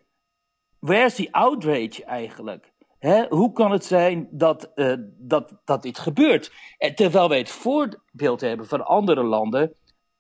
where's 0.80 1.16
the 1.16 1.32
outrage 1.32 2.04
eigenlijk? 2.06 2.72
Hoe 3.30 3.52
kan 3.54 3.72
het 3.72 3.86
zijn 3.86 4.28
dat, 4.32 4.72
uh, 4.76 4.94
dat, 5.18 5.54
dat 5.66 5.82
dit 5.82 6.00
gebeurt? 6.00 6.52
En 6.78 6.96
terwijl 6.96 7.30
wij 7.30 7.38
het 7.38 7.50
voorbeeld 7.50 8.42
hebben 8.42 8.68
van 8.68 8.86
andere 8.86 9.24
landen 9.24 9.74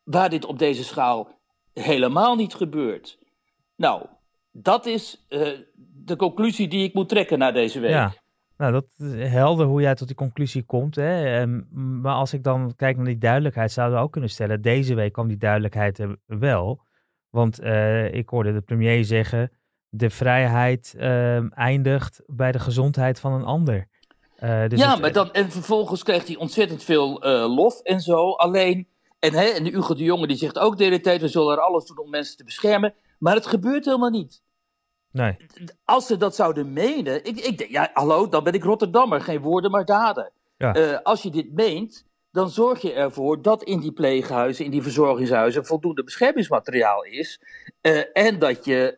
waar 0.03 0.29
dit 0.29 0.46
op 0.46 0.60
deze 0.60 0.84
schaal 0.84 1.39
helemaal 1.74 2.36
niet 2.36 2.53
gebeurt. 2.53 3.19
Nou, 3.75 4.05
dat 4.51 4.86
is 4.86 5.25
uh, 5.29 5.60
de 6.05 6.15
conclusie 6.15 6.67
die 6.67 6.84
ik 6.84 6.93
moet 6.93 7.10
trekken 7.10 7.39
na 7.39 7.51
deze 7.51 7.79
week. 7.79 7.91
Ja. 7.91 8.13
Nou, 8.57 8.72
dat 8.72 8.86
is 8.98 9.29
helder 9.29 9.65
hoe 9.65 9.81
jij 9.81 9.96
tot 9.96 10.07
die 10.07 10.15
conclusie 10.15 10.63
komt. 10.63 10.96
Hè? 10.96 11.41
Um, 11.41 11.67
maar 12.01 12.13
als 12.13 12.34
ik 12.34 12.43
dan 12.43 12.75
kijk 12.75 12.96
naar 12.96 13.05
die 13.05 13.17
duidelijkheid, 13.17 13.72
zouden 13.72 13.98
we 13.98 14.03
ook 14.03 14.12
kunnen 14.12 14.29
stellen: 14.29 14.62
deze 14.62 14.96
week 14.96 15.13
kwam 15.13 15.27
die 15.27 15.38
duidelijkheid 15.38 16.07
wel. 16.25 16.81
Want 17.29 17.62
uh, 17.62 18.13
ik 18.13 18.29
hoorde 18.29 18.53
de 18.53 18.62
premier 18.62 19.05
zeggen: 19.05 19.51
de 19.97 20.09
vrijheid 20.09 20.93
uh, 20.97 21.57
eindigt 21.57 22.21
bij 22.25 22.51
de 22.51 22.59
gezondheid 22.59 23.19
van 23.19 23.33
een 23.33 23.43
ander. 23.43 23.87
Uh, 24.39 24.67
dus 24.67 24.79
ja, 24.79 24.91
het, 24.91 25.01
maar 25.01 25.11
dan, 25.11 25.31
en 25.31 25.51
vervolgens 25.51 26.03
krijgt 26.03 26.27
hij 26.27 26.37
ontzettend 26.37 26.83
veel 26.83 27.25
uh, 27.25 27.55
lof 27.55 27.81
en 27.81 27.99
zo. 27.99 28.31
Alleen, 28.31 28.87
en, 29.19 29.33
hè, 29.33 29.45
en 29.45 29.65
Hugo 29.65 29.93
de 29.93 30.03
Jonge 30.03 30.27
die 30.27 30.37
zegt 30.37 30.59
ook 30.59 30.77
de 30.77 30.83
hele 30.83 30.99
tijd, 30.99 31.21
we 31.21 31.27
zullen 31.27 31.55
er 31.55 31.61
alles 31.61 31.85
doen 31.85 31.99
om 31.99 32.09
mensen 32.09 32.37
te 32.37 32.43
beschermen. 32.43 32.93
Maar 33.19 33.35
het 33.35 33.47
gebeurt 33.47 33.85
helemaal 33.85 34.09
niet. 34.09 34.41
Nee. 35.11 35.37
Als 35.85 36.07
ze 36.07 36.17
dat 36.17 36.35
zouden 36.35 36.73
menen, 36.73 37.25
ik, 37.25 37.39
ik 37.39 37.57
denk, 37.57 37.69
ja, 37.69 37.89
hallo, 37.93 38.29
dan 38.29 38.43
ben 38.43 38.53
ik 38.53 38.63
Rotterdammer, 38.63 39.21
geen 39.21 39.41
woorden 39.41 39.71
maar 39.71 39.85
daden. 39.85 40.31
Ja. 40.57 40.75
Uh, 40.75 40.97
als 41.03 41.21
je 41.21 41.29
dit 41.29 41.53
meent, 41.53 42.05
dan 42.31 42.49
zorg 42.49 42.81
je 42.81 42.93
ervoor 42.93 43.41
dat 43.41 43.63
in 43.63 43.79
die 43.79 43.91
pleeghuizen, 43.91 44.65
in 44.65 44.71
die 44.71 44.81
verzorgingshuizen, 44.81 45.65
voldoende 45.65 46.03
beschermingsmateriaal 46.03 47.03
is. 47.03 47.41
Uh, 47.81 48.01
en 48.13 48.39
dat 48.39 48.65
je 48.65 48.95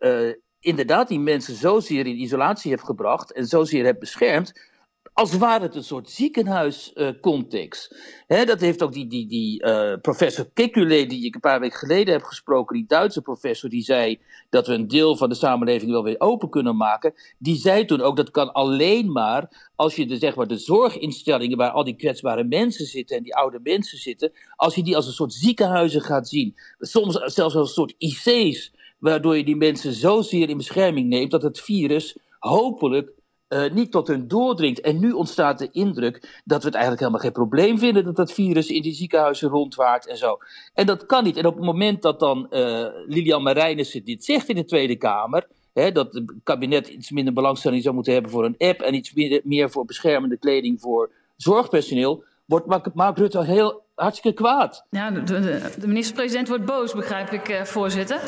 inderdaad 0.59 1.07
die 1.07 1.19
mensen 1.19 1.55
zozeer 1.55 2.07
in 2.07 2.21
isolatie 2.21 2.71
hebt 2.71 2.83
gebracht 2.83 3.33
en 3.33 3.45
zozeer 3.45 3.85
hebt 3.85 3.99
beschermd, 3.99 4.67
als 5.13 5.37
ware 5.37 5.63
het 5.63 5.75
een 5.75 5.83
soort 5.83 6.09
ziekenhuiscontext. 6.09 7.95
Uh, 8.27 8.45
dat 8.45 8.59
heeft 8.59 8.83
ook 8.83 8.93
die, 8.93 9.07
die, 9.07 9.27
die 9.27 9.65
uh, 9.65 9.93
professor 10.01 10.49
Kekulé, 10.53 11.05
die 11.05 11.25
ik 11.25 11.35
een 11.35 11.41
paar 11.41 11.59
weken 11.59 11.77
geleden 11.77 12.13
heb 12.13 12.23
gesproken, 12.23 12.75
die 12.75 12.85
Duitse 12.87 13.21
professor, 13.21 13.69
die 13.69 13.83
zei 13.83 14.19
dat 14.49 14.67
we 14.67 14.73
een 14.73 14.87
deel 14.87 15.17
van 15.17 15.29
de 15.29 15.35
samenleving 15.35 15.91
wel 15.91 16.03
weer 16.03 16.19
open 16.19 16.49
kunnen 16.49 16.77
maken. 16.77 17.13
Die 17.37 17.55
zei 17.55 17.85
toen 17.85 18.01
ook 18.01 18.15
dat 18.15 18.31
kan 18.31 18.53
alleen 18.53 19.11
maar 19.11 19.71
als 19.75 19.95
je 19.95 20.05
de, 20.05 20.17
zeg 20.17 20.35
maar, 20.35 20.47
de 20.47 20.57
zorginstellingen 20.57 21.57
waar 21.57 21.71
al 21.71 21.83
die 21.83 21.95
kwetsbare 21.95 22.43
mensen 22.43 22.85
zitten 22.85 23.17
en 23.17 23.23
die 23.23 23.35
oude 23.35 23.59
mensen 23.63 23.97
zitten, 23.97 24.31
als 24.55 24.75
je 24.75 24.83
die 24.83 24.95
als 24.95 25.07
een 25.07 25.13
soort 25.13 25.33
ziekenhuizen 25.33 26.01
gaat 26.01 26.29
zien. 26.29 26.55
Soms 26.79 27.15
zelfs 27.15 27.55
als 27.55 27.55
een 27.55 27.65
soort 27.65 27.95
IC's 27.97 28.71
waardoor 28.99 29.37
je 29.37 29.43
die 29.43 29.55
mensen 29.55 29.93
zozeer 29.93 30.49
in 30.49 30.57
bescherming 30.57 31.07
neemt 31.07 31.31
dat 31.31 31.43
het 31.43 31.59
virus 31.59 32.17
hopelijk 32.39 33.11
uh, 33.49 33.71
niet 33.71 33.91
tot 33.91 34.07
hun 34.07 34.27
doordringt. 34.27 34.81
En 34.81 34.99
nu 34.99 35.11
ontstaat 35.11 35.59
de 35.59 35.69
indruk 35.71 36.41
dat 36.45 36.59
we 36.59 36.65
het 36.65 36.75
eigenlijk 36.75 36.99
helemaal 36.99 37.21
geen 37.21 37.31
probleem 37.31 37.79
vinden 37.79 38.03
dat 38.03 38.15
dat 38.15 38.31
virus 38.31 38.69
in 38.69 38.81
die 38.81 38.93
ziekenhuizen 38.93 39.49
rondwaart 39.49 40.07
en 40.07 40.17
zo. 40.17 40.37
En 40.73 40.85
dat 40.85 41.05
kan 41.05 41.23
niet. 41.23 41.37
En 41.37 41.45
op 41.45 41.55
het 41.55 41.65
moment 41.65 42.01
dat 42.01 42.19
dan 42.19 42.47
uh, 42.49 42.85
Lilian 43.07 43.43
Marijnissen 43.43 44.03
dit 44.03 44.23
zegt 44.25 44.49
in 44.49 44.55
de 44.55 44.65
Tweede 44.65 44.95
Kamer, 44.95 45.47
dat 45.73 46.13
het 46.13 46.33
kabinet 46.43 46.87
iets 46.87 47.11
minder 47.11 47.33
belangstelling 47.33 47.83
zou 47.83 47.95
moeten 47.95 48.13
hebben 48.13 48.31
voor 48.31 48.45
een 48.45 48.57
app 48.57 48.81
en 48.81 48.93
iets 48.93 49.13
meer, 49.43 49.69
voor 49.69 49.85
beschermende 49.85 50.37
kleding 50.37 50.81
voor 50.81 51.11
zorgpersoneel, 51.35 52.23
wordt 52.45 52.93
Mark 52.93 53.17
Rutte 53.17 53.43
heel 53.43 53.81
hartstikke 53.95 54.37
kwaad. 54.37 54.85
Ja, 54.89 55.11
de, 55.11 55.69
de 55.79 55.87
minister-president 55.87 56.47
wordt 56.47 56.65
boos, 56.65 56.93
begrijp 56.93 57.31
ik, 57.31 57.49
uh, 57.49 57.63
voorzitter. 57.63 58.19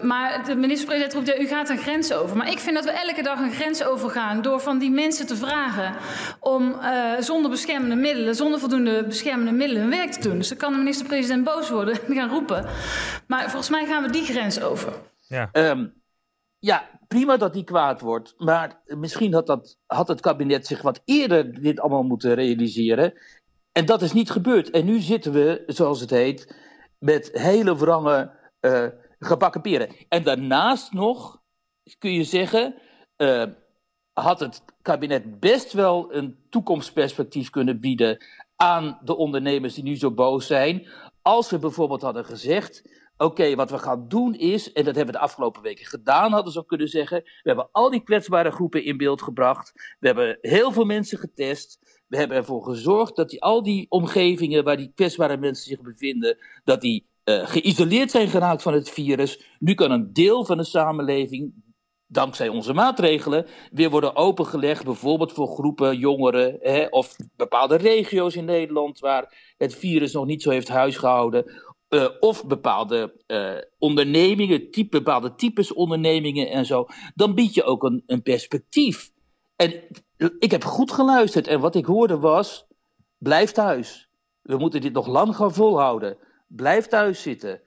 Maar 0.00 0.44
de 0.44 0.54
minister-president 0.54 1.14
roept, 1.14 1.26
ja, 1.26 1.38
u 1.38 1.46
gaat 1.46 1.68
een 1.68 1.78
grens 1.78 2.12
over. 2.12 2.36
Maar 2.36 2.50
ik 2.50 2.58
vind 2.58 2.74
dat 2.74 2.84
we 2.84 2.90
elke 2.90 3.22
dag 3.22 3.40
een 3.40 3.52
grens 3.52 3.84
overgaan 3.84 4.42
door 4.42 4.60
van 4.60 4.78
die 4.78 4.90
mensen 4.90 5.26
te 5.26 5.36
vragen 5.36 5.94
om 6.40 6.74
uh, 6.82 7.12
zonder 7.18 7.50
beschermende 7.50 7.94
middelen, 7.96 8.34
zonder 8.34 8.60
voldoende 8.60 9.04
beschermende 9.04 9.52
middelen 9.52 9.82
hun 9.82 9.90
werk 9.90 10.12
te 10.12 10.28
doen. 10.28 10.38
Dus 10.38 10.48
dan 10.48 10.58
kan 10.58 10.72
de 10.72 10.78
minister-president 10.78 11.44
boos 11.44 11.70
worden 11.70 11.98
en 12.06 12.14
gaan 12.14 12.28
roepen. 12.28 12.66
Maar 13.26 13.42
volgens 13.42 13.70
mij 13.70 13.86
gaan 13.86 14.02
we 14.02 14.10
die 14.10 14.24
grens 14.24 14.60
over. 14.60 14.92
Ja. 15.28 15.48
Um, 15.52 15.94
ja, 16.58 16.88
prima 17.08 17.36
dat 17.36 17.52
die 17.52 17.64
kwaad 17.64 18.00
wordt. 18.00 18.34
Maar 18.38 18.80
misschien 18.84 19.34
had, 19.34 19.46
dat, 19.46 19.78
had 19.86 20.08
het 20.08 20.20
kabinet 20.20 20.66
zich 20.66 20.82
wat 20.82 21.02
eerder 21.04 21.60
dit 21.60 21.80
allemaal 21.80 22.02
moeten 22.02 22.34
realiseren. 22.34 23.12
En 23.72 23.86
dat 23.86 24.02
is 24.02 24.12
niet 24.12 24.30
gebeurd. 24.30 24.70
En 24.70 24.84
nu 24.84 25.00
zitten 25.00 25.32
we, 25.32 25.62
zoals 25.66 26.00
het 26.00 26.10
heet, 26.10 26.54
met 26.98 27.30
hele 27.32 27.76
wrange 27.76 28.30
uh, 28.60 28.86
gebakken. 29.18 29.94
En 30.08 30.22
daarnaast 30.22 30.92
nog, 30.92 31.42
kun 31.98 32.12
je 32.12 32.24
zeggen, 32.24 32.74
uh, 33.16 33.44
had 34.12 34.40
het 34.40 34.64
kabinet 34.82 35.40
best 35.40 35.72
wel 35.72 36.14
een 36.14 36.36
toekomstperspectief 36.50 37.50
kunnen 37.50 37.80
bieden 37.80 38.24
aan 38.56 38.98
de 39.04 39.16
ondernemers 39.16 39.74
die 39.74 39.84
nu 39.84 39.96
zo 39.96 40.10
boos 40.10 40.46
zijn. 40.46 40.86
Als 41.22 41.50
we 41.50 41.58
bijvoorbeeld 41.58 42.02
hadden 42.02 42.24
gezegd, 42.24 42.82
oké, 43.16 43.54
wat 43.54 43.70
we 43.70 43.78
gaan 43.78 44.08
doen 44.08 44.34
is, 44.34 44.72
en 44.72 44.84
dat 44.84 44.94
hebben 44.94 45.14
we 45.14 45.20
de 45.20 45.26
afgelopen 45.26 45.62
weken 45.62 45.86
gedaan, 45.86 46.32
hadden 46.32 46.52
ze 46.52 46.58
ook 46.58 46.68
kunnen 46.68 46.88
zeggen. 46.88 47.22
We 47.22 47.42
hebben 47.42 47.68
al 47.72 47.90
die 47.90 48.02
kwetsbare 48.02 48.50
groepen 48.50 48.84
in 48.84 48.96
beeld 48.96 49.22
gebracht. 49.22 49.96
We 49.98 50.06
hebben 50.06 50.38
heel 50.40 50.72
veel 50.72 50.84
mensen 50.84 51.18
getest. 51.18 51.78
We 52.06 52.16
hebben 52.16 52.36
ervoor 52.36 52.62
gezorgd 52.62 53.16
dat 53.16 53.30
die, 53.30 53.42
al 53.42 53.62
die 53.62 53.86
omgevingen 53.88 54.64
waar 54.64 54.76
die 54.76 54.92
kwetsbare 54.94 55.36
mensen 55.36 55.64
zich 55.64 55.80
bevinden, 55.80 56.38
dat 56.64 56.80
die 56.80 57.06
uh, 57.28 57.46
geïsoleerd 57.46 58.10
zijn 58.10 58.28
geraakt 58.28 58.62
van 58.62 58.72
het 58.72 58.90
virus. 58.90 59.56
Nu 59.58 59.74
kan 59.74 59.90
een 59.90 60.12
deel 60.12 60.44
van 60.44 60.56
de 60.56 60.64
samenleving, 60.64 61.52
dankzij 62.06 62.48
onze 62.48 62.72
maatregelen, 62.72 63.46
weer 63.70 63.90
worden 63.90 64.16
opengelegd. 64.16 64.84
Bijvoorbeeld 64.84 65.32
voor 65.32 65.48
groepen 65.48 65.98
jongeren 65.98 66.56
hè, 66.60 66.86
of 66.86 67.16
bepaalde 67.36 67.76
regio's 67.76 68.34
in 68.34 68.44
Nederland 68.44 68.98
waar 68.98 69.54
het 69.56 69.74
virus 69.74 70.12
nog 70.12 70.26
niet 70.26 70.42
zo 70.42 70.50
heeft 70.50 70.68
huisgehouden. 70.68 71.52
Uh, 71.88 72.08
of 72.20 72.46
bepaalde 72.46 73.22
uh, 73.26 73.52
ondernemingen, 73.78 74.70
type, 74.70 74.96
bepaalde 74.96 75.34
types 75.34 75.72
ondernemingen 75.72 76.50
en 76.50 76.66
zo. 76.66 76.86
Dan 77.14 77.34
bied 77.34 77.54
je 77.54 77.64
ook 77.64 77.82
een, 77.82 78.02
een 78.06 78.22
perspectief. 78.22 79.10
En 79.56 79.72
ik 80.38 80.50
heb 80.50 80.64
goed 80.64 80.92
geluisterd 80.92 81.46
en 81.46 81.60
wat 81.60 81.74
ik 81.74 81.84
hoorde 81.84 82.18
was: 82.18 82.66
blijf 83.18 83.52
thuis. 83.52 84.08
We 84.42 84.56
moeten 84.56 84.80
dit 84.80 84.92
nog 84.92 85.06
lang 85.06 85.36
gaan 85.36 85.54
volhouden. 85.54 86.18
Blijf 86.46 86.86
thuis 86.86 87.22
zitten. 87.22 87.60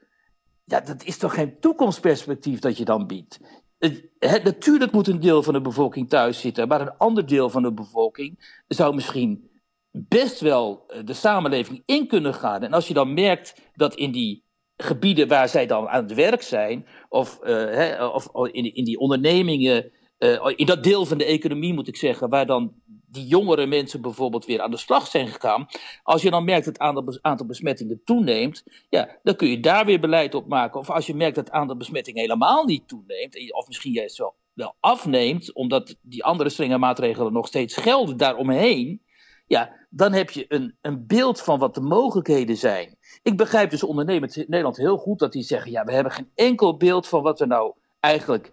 Ja, 0.64 0.80
dat 0.80 1.04
is 1.04 1.18
toch 1.18 1.34
geen 1.34 1.60
toekomstperspectief 1.60 2.58
dat 2.58 2.76
je 2.76 2.84
dan 2.84 3.06
biedt. 3.06 3.40
Het, 3.78 4.44
natuurlijk 4.44 4.92
moet 4.92 5.08
een 5.08 5.20
deel 5.20 5.42
van 5.42 5.52
de 5.52 5.60
bevolking 5.60 6.08
thuis 6.08 6.40
zitten, 6.40 6.68
maar 6.68 6.80
een 6.80 6.96
ander 6.96 7.26
deel 7.26 7.50
van 7.50 7.62
de 7.62 7.72
bevolking 7.72 8.58
zou 8.68 8.94
misschien 8.94 9.50
best 9.90 10.40
wel 10.40 10.84
eh, 10.86 11.04
de 11.04 11.12
samenleving 11.12 11.82
in 11.86 12.06
kunnen 12.06 12.34
gaan. 12.34 12.62
En 12.62 12.72
als 12.72 12.88
je 12.88 12.94
dan 12.94 13.14
merkt 13.14 13.54
dat 13.74 13.94
in 13.94 14.10
die 14.10 14.44
gebieden 14.76 15.28
waar 15.28 15.48
zij 15.48 15.66
dan 15.66 15.88
aan 15.88 16.02
het 16.02 16.14
werk 16.14 16.42
zijn, 16.42 16.86
of, 17.08 17.38
uh, 17.42 18.10
of 18.14 18.46
in, 18.46 18.74
in 18.74 18.84
die 18.84 18.98
ondernemingen 18.98 19.90
uh, 20.18 20.52
in 20.56 20.66
dat 20.66 20.82
deel 20.82 21.06
van 21.06 21.18
de 21.18 21.24
economie 21.24 21.74
moet 21.74 21.88
ik 21.88 21.96
zeggen, 21.96 22.28
waar 22.28 22.46
dan 22.46 22.74
die 23.10 23.26
jongere 23.26 23.66
mensen 23.66 24.00
bijvoorbeeld 24.00 24.44
weer 24.44 24.60
aan 24.60 24.70
de 24.70 24.76
slag 24.76 25.06
zijn 25.06 25.28
gegaan. 25.28 25.66
Als 26.02 26.22
je 26.22 26.30
dan 26.30 26.44
merkt 26.44 26.64
dat 26.64 26.78
het 26.78 27.22
aantal 27.22 27.46
besmettingen 27.46 28.00
toeneemt, 28.04 28.64
ja, 28.88 29.18
dan 29.22 29.36
kun 29.36 29.48
je 29.48 29.60
daar 29.60 29.84
weer 29.84 30.00
beleid 30.00 30.34
op 30.34 30.46
maken. 30.46 30.80
Of 30.80 30.90
als 30.90 31.06
je 31.06 31.14
merkt 31.14 31.34
dat 31.34 31.46
het 31.46 31.54
aantal 31.54 31.76
besmettingen 31.76 32.20
helemaal 32.20 32.64
niet 32.64 32.88
toeneemt, 32.88 33.52
of 33.52 33.66
misschien 33.66 33.92
juist 33.92 34.18
wel, 34.18 34.34
wel 34.52 34.74
afneemt, 34.80 35.54
omdat 35.54 35.96
die 36.02 36.24
andere 36.24 36.48
strenge 36.48 36.78
maatregelen 36.78 37.32
nog 37.32 37.46
steeds 37.46 37.76
gelden 37.76 38.16
daaromheen. 38.16 39.02
Ja, 39.46 39.76
dan 39.90 40.12
heb 40.12 40.30
je 40.30 40.44
een, 40.48 40.76
een 40.80 41.06
beeld 41.06 41.40
van 41.40 41.58
wat 41.58 41.74
de 41.74 41.80
mogelijkheden 41.80 42.56
zijn. 42.56 42.96
Ik 43.22 43.36
begrijp 43.36 43.70
dus 43.70 43.82
ondernemers 43.82 44.36
in 44.36 44.44
Nederland 44.48 44.76
heel 44.76 44.96
goed 44.96 45.18
dat 45.18 45.32
die 45.32 45.42
zeggen: 45.42 45.70
ja, 45.70 45.84
we 45.84 45.92
hebben 45.92 46.12
geen 46.12 46.30
enkel 46.34 46.76
beeld 46.76 47.08
van 47.08 47.22
wat 47.22 47.40
er 47.40 47.46
nou 47.46 47.74
eigenlijk 48.00 48.52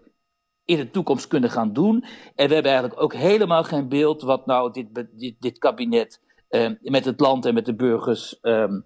in 0.68 0.76
de 0.76 0.90
toekomst 0.90 1.26
kunnen 1.26 1.50
gaan 1.50 1.72
doen. 1.72 2.04
En 2.34 2.48
we 2.48 2.54
hebben 2.54 2.72
eigenlijk 2.72 3.02
ook 3.02 3.14
helemaal 3.14 3.64
geen 3.64 3.88
beeld 3.88 4.22
wat 4.22 4.46
nou 4.46 4.72
dit, 4.72 4.86
dit, 5.10 5.34
dit 5.38 5.58
kabinet 5.58 6.20
uh, 6.50 6.70
met 6.80 7.04
het 7.04 7.20
land 7.20 7.44
en 7.44 7.54
met 7.54 7.66
de 7.66 7.74
burgers 7.74 8.38
um, 8.42 8.84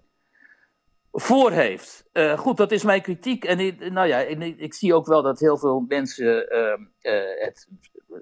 voor 1.11 1.51
heeft. 1.51 2.09
Uh, 2.13 2.37
goed, 2.37 2.57
dat 2.57 2.71
is 2.71 2.83
mijn 2.83 3.01
kritiek. 3.01 3.45
En 3.45 3.59
ik, 3.59 3.91
nou 3.91 4.07
ja, 4.07 4.19
ik, 4.19 4.57
ik, 4.57 4.73
zie 4.73 4.93
ook 4.93 5.05
wel 5.05 5.21
dat 5.21 5.39
heel 5.39 5.57
veel 5.57 5.85
mensen 5.87 6.55
uh, 6.55 7.21
het 7.39 7.67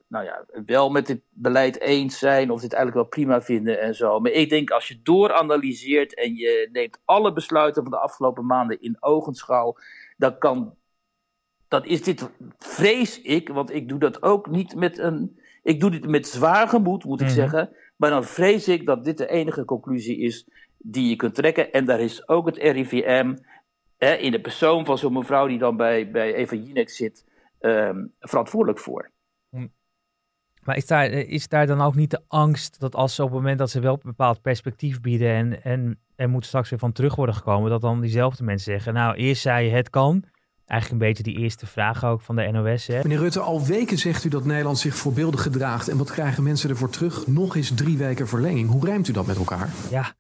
nou 0.07 0.25
ja, 0.25 0.45
wel 0.65 0.89
met 0.89 1.07
dit 1.07 1.21
beleid 1.29 1.79
eens 1.79 2.19
zijn 2.19 2.51
of 2.51 2.61
dit 2.61 2.73
eigenlijk 2.73 3.03
wel 3.03 3.25
prima 3.25 3.41
vinden 3.41 3.81
en 3.81 3.95
zo. 3.95 4.19
Maar 4.19 4.31
ik 4.31 4.49
denk 4.49 4.69
als 4.69 4.87
je 4.87 5.01
dooranalyseert 5.03 6.15
en 6.15 6.35
je 6.35 6.69
neemt 6.71 6.99
alle 7.05 7.33
besluiten 7.33 7.81
van 7.81 7.91
de 7.91 7.99
afgelopen 7.99 8.45
maanden 8.45 8.81
in 8.81 8.97
ogenschouw, 8.99 9.75
dan 10.17 10.37
kan 10.37 10.75
dan 11.71 11.85
is 11.85 12.03
dit, 12.03 12.29
vrees 12.57 13.21
ik, 13.21 13.49
want 13.49 13.73
ik 13.73 13.89
doe 13.89 13.99
dat 13.99 14.23
ook 14.23 14.49
niet 14.49 14.75
met 14.75 14.97
een. 14.97 15.39
Ik 15.63 15.79
doe 15.79 15.91
dit 15.91 16.07
met 16.07 16.27
zwaar 16.27 16.67
gemoed, 16.67 17.03
moet 17.03 17.21
ik 17.21 17.27
mhm. 17.27 17.35
zeggen. 17.35 17.69
Maar 17.95 18.09
dan 18.09 18.23
vrees 18.23 18.67
ik 18.67 18.85
dat 18.85 19.03
dit 19.03 19.17
de 19.17 19.27
enige 19.27 19.65
conclusie 19.65 20.17
is 20.17 20.47
die 20.77 21.09
je 21.09 21.15
kunt 21.15 21.35
trekken. 21.35 21.71
En 21.71 21.85
daar 21.85 21.99
is 21.99 22.27
ook 22.27 22.45
het 22.45 22.57
RIVM, 22.57 23.35
hè, 23.97 24.13
in 24.13 24.31
de 24.31 24.41
persoon 24.41 24.85
van 24.85 24.97
zo'n 24.97 25.13
mevrouw 25.13 25.47
die 25.47 25.57
dan 25.57 25.77
bij, 25.77 26.11
bij 26.11 26.33
Eva 26.33 26.55
Jinek 26.55 26.89
zit, 26.89 27.25
um, 27.59 28.13
verantwoordelijk 28.19 28.79
voor. 28.79 29.11
Hm. 29.49 29.67
Maar 30.63 30.75
is 30.75 30.87
daar, 30.87 31.05
is 31.09 31.47
daar 31.47 31.67
dan 31.67 31.81
ook 31.81 31.95
niet 31.95 32.11
de 32.11 32.21
angst 32.27 32.79
dat 32.79 32.95
als 32.95 33.15
ze 33.15 33.23
op 33.23 33.29
het 33.29 33.37
moment 33.37 33.59
dat 33.59 33.69
ze 33.69 33.79
wel 33.79 33.93
een 33.93 33.99
bepaald 34.03 34.41
perspectief 34.41 35.01
bieden 35.01 35.29
en, 35.29 35.63
en 35.63 35.99
er 36.15 36.29
moet 36.29 36.45
straks 36.45 36.69
weer 36.69 36.79
van 36.79 36.91
terug 36.91 37.15
worden 37.15 37.35
gekomen, 37.35 37.69
dat 37.69 37.81
dan 37.81 38.01
diezelfde 38.01 38.43
mensen 38.43 38.71
zeggen, 38.71 38.93
nou 38.93 39.15
eerst 39.15 39.41
zei 39.41 39.65
je 39.65 39.75
het 39.75 39.89
kan, 39.89 40.25
Eigenlijk 40.71 41.01
een 41.01 41.07
beetje 41.07 41.23
die 41.23 41.37
eerste 41.37 41.65
vraag 41.65 42.05
ook 42.05 42.21
van 42.21 42.35
de 42.35 42.51
NOS. 42.51 42.87
Hè. 42.87 42.99
Meneer 43.03 43.17
Rutte, 43.17 43.39
al 43.39 43.65
weken 43.65 43.97
zegt 43.97 44.23
u 44.23 44.29
dat 44.29 44.45
Nederland 44.45 44.77
zich 44.77 44.95
voorbeeldig 44.95 45.41
gedraagt. 45.41 45.87
En 45.87 45.97
wat 45.97 46.11
krijgen 46.11 46.43
mensen 46.43 46.69
ervoor 46.69 46.89
terug? 46.89 47.27
Nog 47.27 47.55
eens 47.55 47.73
drie 47.75 47.97
weken 47.97 48.27
verlenging. 48.27 48.69
Hoe 48.69 48.85
rijmt 48.85 49.07
u 49.07 49.13
dat 49.13 49.25
met 49.25 49.37
elkaar? 49.37 49.69
Ja, 49.89 50.13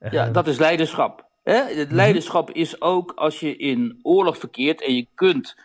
uh, 0.00 0.12
ja 0.12 0.28
dat 0.28 0.46
is 0.46 0.58
leiderschap. 0.58 1.28
Hè? 1.42 1.54
Het 1.54 1.86
mhm. 1.86 1.94
leiderschap 1.96 2.50
is 2.50 2.80
ook 2.80 3.12
als 3.12 3.40
je 3.40 3.56
in 3.56 3.98
oorlog 4.02 4.38
verkeert 4.38 4.84
en 4.84 4.94
je 4.94 5.06
kunt 5.14 5.56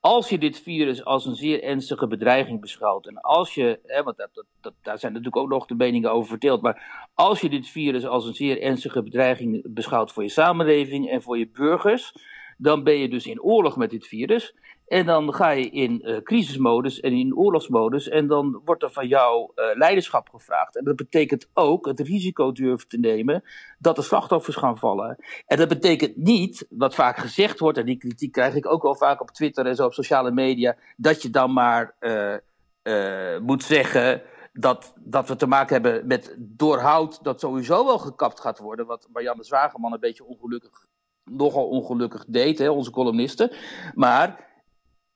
als 0.00 0.28
je 0.28 0.38
dit 0.38 0.60
virus 0.60 1.04
als 1.04 1.26
een 1.26 1.34
zeer 1.34 1.62
ernstige 1.62 2.06
bedreiging 2.06 2.60
beschouwt, 2.60 3.06
en 3.06 3.20
als 3.20 3.54
je, 3.54 3.80
hè, 3.86 4.02
want 4.02 4.16
dat, 4.16 4.44
dat, 4.60 4.72
daar 4.82 4.98
zijn 4.98 5.12
natuurlijk 5.12 5.42
ook 5.42 5.48
nog 5.48 5.66
de 5.66 5.74
meningen 5.74 6.12
over 6.12 6.28
verdeeld, 6.28 6.62
maar 6.62 7.08
als 7.14 7.40
je 7.40 7.48
dit 7.48 7.68
virus 7.68 8.06
als 8.06 8.26
een 8.26 8.34
zeer 8.34 8.62
ernstige 8.62 9.02
bedreiging 9.02 9.74
beschouwt 9.74 10.12
voor 10.12 10.22
je 10.22 10.28
samenleving 10.28 11.10
en 11.10 11.22
voor 11.22 11.38
je 11.38 11.48
burgers, 11.48 12.12
dan 12.60 12.84
ben 12.84 12.98
je 12.98 13.08
dus 13.08 13.26
in 13.26 13.42
oorlog 13.42 13.76
met 13.76 13.90
dit 13.90 14.06
virus. 14.06 14.54
En 14.86 15.06
dan 15.06 15.34
ga 15.34 15.50
je 15.50 15.70
in 15.70 16.02
uh, 16.04 16.22
crisismodus 16.22 17.00
en 17.00 17.12
in 17.12 17.36
oorlogsmodus. 17.36 18.08
En 18.08 18.26
dan 18.26 18.60
wordt 18.64 18.82
er 18.82 18.90
van 18.90 19.08
jou 19.08 19.52
uh, 19.54 19.64
leiderschap 19.74 20.28
gevraagd. 20.28 20.76
En 20.76 20.84
dat 20.84 20.96
betekent 20.96 21.48
ook 21.54 21.86
het 21.86 22.00
risico 22.00 22.52
durven 22.52 22.88
te 22.88 22.98
nemen 22.98 23.42
dat 23.78 23.98
er 23.98 24.04
slachtoffers 24.04 24.56
gaan 24.56 24.78
vallen. 24.78 25.16
En 25.46 25.56
dat 25.56 25.68
betekent 25.68 26.16
niet, 26.16 26.66
wat 26.70 26.94
vaak 26.94 27.16
gezegd 27.16 27.58
wordt, 27.58 27.78
en 27.78 27.86
die 27.86 27.98
kritiek 27.98 28.32
krijg 28.32 28.54
ik 28.54 28.66
ook 28.66 28.82
wel 28.82 28.96
vaak 28.96 29.20
op 29.20 29.30
Twitter 29.30 29.66
en 29.66 29.76
zo 29.76 29.84
op 29.84 29.94
sociale 29.94 30.30
media, 30.30 30.76
dat 30.96 31.22
je 31.22 31.30
dan 31.30 31.52
maar 31.52 31.94
uh, 32.00 33.38
moet 33.38 33.62
zeggen 33.62 34.22
dat, 34.52 34.92
dat 34.96 35.28
we 35.28 35.36
te 35.36 35.46
maken 35.46 35.72
hebben 35.72 36.06
met 36.06 36.34
doorhoud 36.38 37.24
dat 37.24 37.40
sowieso 37.40 37.84
wel 37.84 37.98
gekapt 37.98 38.40
gaat 38.40 38.58
worden. 38.58 38.86
Wat 38.86 39.08
Marianne 39.12 39.44
Zwageman 39.44 39.92
een 39.92 40.00
beetje 40.00 40.24
ongelukkig 40.24 40.88
nogal 41.30 41.68
ongelukkig 41.68 42.24
deed, 42.28 42.58
hè, 42.58 42.70
onze 42.70 42.90
columnisten. 42.90 43.50
Maar 43.94 44.48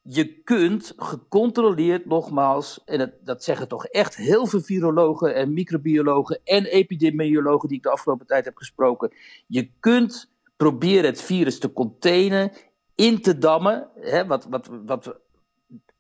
je 0.02 0.42
kunt 0.42 0.92
gecontroleerd, 0.96 2.06
nogmaals, 2.06 2.80
en 2.84 2.98
dat, 2.98 3.10
dat 3.20 3.44
zeggen 3.44 3.68
toch 3.68 3.86
echt 3.86 4.16
heel 4.16 4.46
veel 4.46 4.60
virologen 4.60 5.34
en 5.34 5.52
microbiologen 5.52 6.40
en 6.44 6.64
epidemiologen 6.64 7.68
die 7.68 7.76
ik 7.76 7.82
de 7.82 7.90
afgelopen 7.90 8.26
tijd 8.26 8.44
heb 8.44 8.56
gesproken. 8.56 9.12
Je 9.46 9.70
kunt 9.80 10.32
proberen 10.56 11.04
het 11.04 11.22
virus 11.22 11.58
te 11.58 11.72
containen, 11.72 12.52
in 12.94 13.20
te 13.20 13.38
dammen. 13.38 13.88
Hè, 14.00 14.26
wat, 14.26 14.46
wat, 14.50 14.70
wat, 14.86 15.16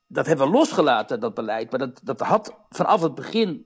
dat 0.06 0.26
hebben 0.26 0.46
we 0.46 0.52
losgelaten, 0.52 1.20
dat 1.20 1.34
beleid. 1.34 1.70
Maar 1.70 1.78
dat, 1.78 2.00
dat 2.02 2.20
had 2.20 2.56
vanaf 2.68 3.02
het 3.02 3.14
begin 3.14 3.64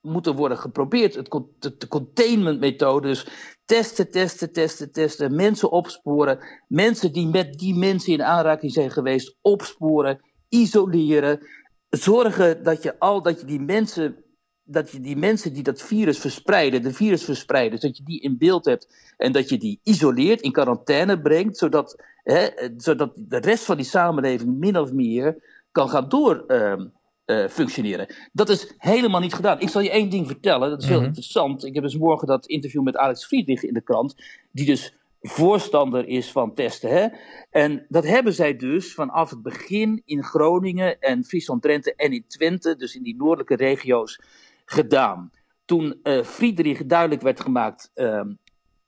moeten 0.00 0.36
worden 0.36 0.58
geprobeerd. 0.58 1.14
Het, 1.14 1.30
de, 1.58 1.88
containment 1.88 2.60
methode, 2.60 3.08
dus 3.08 3.26
testen, 3.70 4.10
testen, 4.10 4.52
testen, 4.52 4.92
testen, 4.92 5.34
mensen 5.34 5.70
opsporen, 5.70 6.38
mensen 6.68 7.12
die 7.12 7.26
met 7.26 7.58
die 7.58 7.74
mensen 7.74 8.12
in 8.12 8.22
aanraking 8.22 8.72
zijn 8.72 8.90
geweest 8.90 9.36
opsporen, 9.40 10.20
isoleren, 10.48 11.40
zorgen 11.88 12.62
dat 12.62 12.82
je 12.82 12.98
al 12.98 13.22
dat 13.22 13.40
je 13.40 13.46
die 13.46 13.60
mensen 13.60 14.24
dat 14.64 14.90
je 14.90 15.00
die 15.00 15.16
mensen 15.16 15.52
die 15.52 15.62
dat 15.62 15.82
virus 15.82 16.18
verspreiden, 16.18 16.82
de 16.82 16.92
virus 16.92 17.24
verspreiden, 17.24 17.80
dat 17.80 17.96
je 17.96 18.02
die 18.04 18.20
in 18.20 18.38
beeld 18.38 18.64
hebt 18.64 19.14
en 19.16 19.32
dat 19.32 19.48
je 19.48 19.58
die 19.58 19.80
isoleert, 19.82 20.40
in 20.40 20.52
quarantaine 20.52 21.20
brengt, 21.20 21.58
zodat, 21.58 22.02
hè, 22.22 22.48
zodat 22.76 23.12
de 23.16 23.36
rest 23.38 23.64
van 23.64 23.76
die 23.76 23.86
samenleving 23.86 24.58
min 24.58 24.78
of 24.78 24.92
meer 24.92 25.36
kan 25.72 25.88
gaan 25.88 26.08
door, 26.08 26.44
uh, 26.48 26.80
uh, 27.26 27.48
functioneren. 27.48 28.14
Dat 28.32 28.48
is 28.48 28.74
helemaal 28.78 29.20
niet 29.20 29.34
gedaan. 29.34 29.60
Ik 29.60 29.68
zal 29.68 29.80
je 29.80 29.90
één 29.90 30.10
ding 30.10 30.26
vertellen, 30.26 30.70
dat 30.70 30.82
is 30.82 30.88
heel 30.88 30.96
mhm. 30.96 31.06
interessant. 31.06 31.64
Ik 31.64 31.74
heb 31.74 31.82
dus 31.82 31.96
morgen 31.96 32.26
dat 32.26 32.46
interview 32.46 32.82
met 32.82 32.96
Alex 32.96 33.24
Friedrich 33.24 33.64
in 33.64 33.74
de 33.74 33.80
krant, 33.80 34.14
die 34.50 34.66
dus 34.66 34.94
voorstander 35.20 36.06
is 36.08 36.32
van 36.32 36.54
testen. 36.54 36.90
Hè? 36.90 37.08
En 37.50 37.86
dat 37.88 38.04
hebben 38.04 38.32
zij 38.34 38.56
dus 38.56 38.94
vanaf 38.94 39.30
het 39.30 39.42
begin 39.42 40.02
in 40.04 40.24
Groningen 40.24 41.00
en 41.00 41.24
Friesland, 41.24 41.62
Drenthe 41.62 41.94
en 41.94 42.12
in 42.12 42.24
Twente, 42.26 42.76
dus 42.76 42.96
in 42.96 43.02
die 43.02 43.16
noordelijke 43.16 43.56
regio's, 43.56 44.20
gedaan. 44.64 45.30
Toen 45.64 46.00
uh, 46.02 46.22
Friedrich 46.22 46.86
duidelijk 46.86 47.22
werd 47.22 47.40
gemaakt 47.40 47.90
uh, 47.94 48.20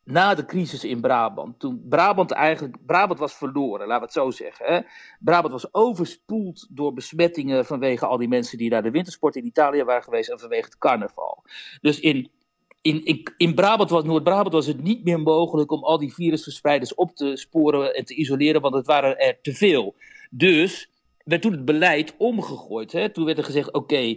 na 0.05 0.35
de 0.35 0.45
crisis 0.45 0.85
in 0.85 1.01
Brabant, 1.01 1.59
toen 1.59 1.87
Brabant 1.88 2.31
eigenlijk, 2.31 2.77
Brabant 2.87 3.19
was 3.19 3.35
verloren, 3.35 3.87
laten 3.87 3.99
we 3.99 4.05
het 4.05 4.12
zo 4.12 4.31
zeggen. 4.31 4.67
Hè? 4.67 4.81
Brabant 5.21 5.53
was 5.53 5.75
overspoeld 5.75 6.67
door 6.71 6.93
besmettingen 6.93 7.67
vanwege 7.67 8.07
al 8.07 8.17
die 8.17 8.29
mensen 8.29 8.59
die 8.59 8.71
naar 8.71 8.83
de 8.83 8.91
wintersport 8.91 9.37
in 9.37 9.47
Italië 9.47 9.85
waren 9.85 10.03
geweest 10.03 10.31
en 10.31 10.38
vanwege 10.38 10.65
het 10.65 10.79
carnaval. 10.79 11.43
Dus 11.81 12.01
in 12.01 12.31
in, 12.83 13.23
in, 13.37 13.55
Brabant, 13.55 13.91
was, 13.91 14.05
Noord-Brabant, 14.05 14.53
was 14.53 14.67
het 14.67 14.83
niet 14.83 15.05
meer 15.05 15.21
mogelijk 15.21 15.71
om 15.71 15.85
al 15.85 15.99
die 15.99 16.15
virusverspreiders 16.15 16.95
op 16.95 17.17
te 17.17 17.37
sporen 17.37 17.95
en 17.95 18.05
te 18.05 18.15
isoleren, 18.15 18.61
want 18.61 18.75
het 18.75 18.87
waren 18.87 19.19
er 19.19 19.38
te 19.43 19.55
veel. 19.55 19.95
Dus 20.31 20.91
werd 21.25 21.43
toen 21.43 21.53
het 21.53 21.65
beleid 21.65 22.15
omgegooid. 22.19 22.93
Hè? 22.93 23.11
Toen 23.11 23.25
werd 23.25 23.38
er 23.38 23.45
gezegd: 23.45 23.73
oké, 23.73 24.17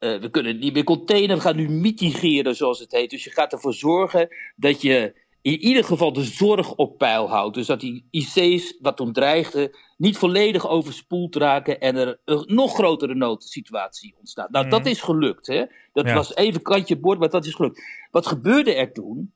we 0.00 0.28
kunnen 0.30 0.52
het 0.52 0.60
niet 0.60 0.74
meer 0.74 0.84
containen, 0.84 1.36
we 1.36 1.42
gaan 1.42 1.56
nu 1.56 1.68
mitigeren, 1.68 2.56
zoals 2.56 2.78
het 2.78 2.92
heet. 2.92 3.10
Dus 3.10 3.24
je 3.24 3.30
gaat 3.30 3.52
ervoor 3.52 3.74
zorgen 3.74 4.28
dat 4.56 4.82
je 4.82 5.14
in 5.42 5.58
ieder 5.58 5.84
geval 5.84 6.12
de 6.12 6.24
zorg 6.24 6.74
op 6.74 6.98
peil 6.98 7.28
houdt. 7.28 7.54
Dus 7.54 7.66
dat 7.66 7.80
die 7.80 8.06
IC's, 8.10 8.76
wat 8.80 8.96
toen 8.96 9.12
dreigde, 9.12 9.76
niet 9.96 10.18
volledig 10.18 10.68
overspoeld 10.68 11.36
raken 11.36 11.80
en 11.80 11.96
er 11.96 12.20
een 12.24 12.44
nog 12.46 12.74
grotere 12.74 13.14
noodsituatie 13.14 14.14
ontstaat. 14.18 14.50
Nou, 14.50 14.68
dat 14.68 14.80
mhm. 14.80 14.88
is 14.88 15.00
gelukt. 15.00 15.46
Hè? 15.46 15.64
Dat 15.92 16.12
was 16.12 16.34
even 16.34 16.62
kantje 16.62 16.98
boord, 16.98 17.18
maar 17.18 17.30
dat 17.30 17.46
is 17.46 17.54
gelukt. 17.54 17.82
Wat 18.10 18.26
gebeurde 18.26 18.74
er 18.74 18.92
toen? 18.92 19.32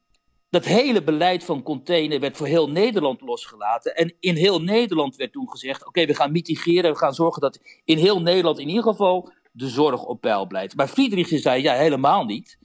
Dat 0.51 0.65
hele 0.65 1.03
beleid 1.03 1.45
van 1.45 1.63
container 1.63 2.21
werd 2.21 2.37
voor 2.37 2.47
heel 2.47 2.71
Nederland 2.71 3.21
losgelaten. 3.21 3.97
En 3.97 4.15
in 4.21 4.37
heel 4.37 4.63
Nederland 4.63 5.17
werd 5.17 5.33
toen 5.33 5.51
gezegd: 5.51 5.87
oké, 5.87 6.07
we 6.07 6.15
gaan 6.15 6.33
mitigeren, 6.33 6.93
we 6.93 6.99
gaan 6.99 7.15
zorgen 7.15 7.41
dat 7.41 7.61
in 7.85 7.99
heel 7.99 8.21
Nederland 8.21 8.59
in 8.59 8.69
ieder 8.69 8.83
geval 8.83 9.33
de 9.57 9.69
zorg 9.69 10.05
op 10.05 10.21
peil 10.21 10.47
blijft. 10.47 10.77
Maar 10.77 10.89
Friedrich 10.89 11.29
zei: 11.29 11.63
ja, 11.63 11.75
helemaal 11.75 12.25
niet. 12.25 12.59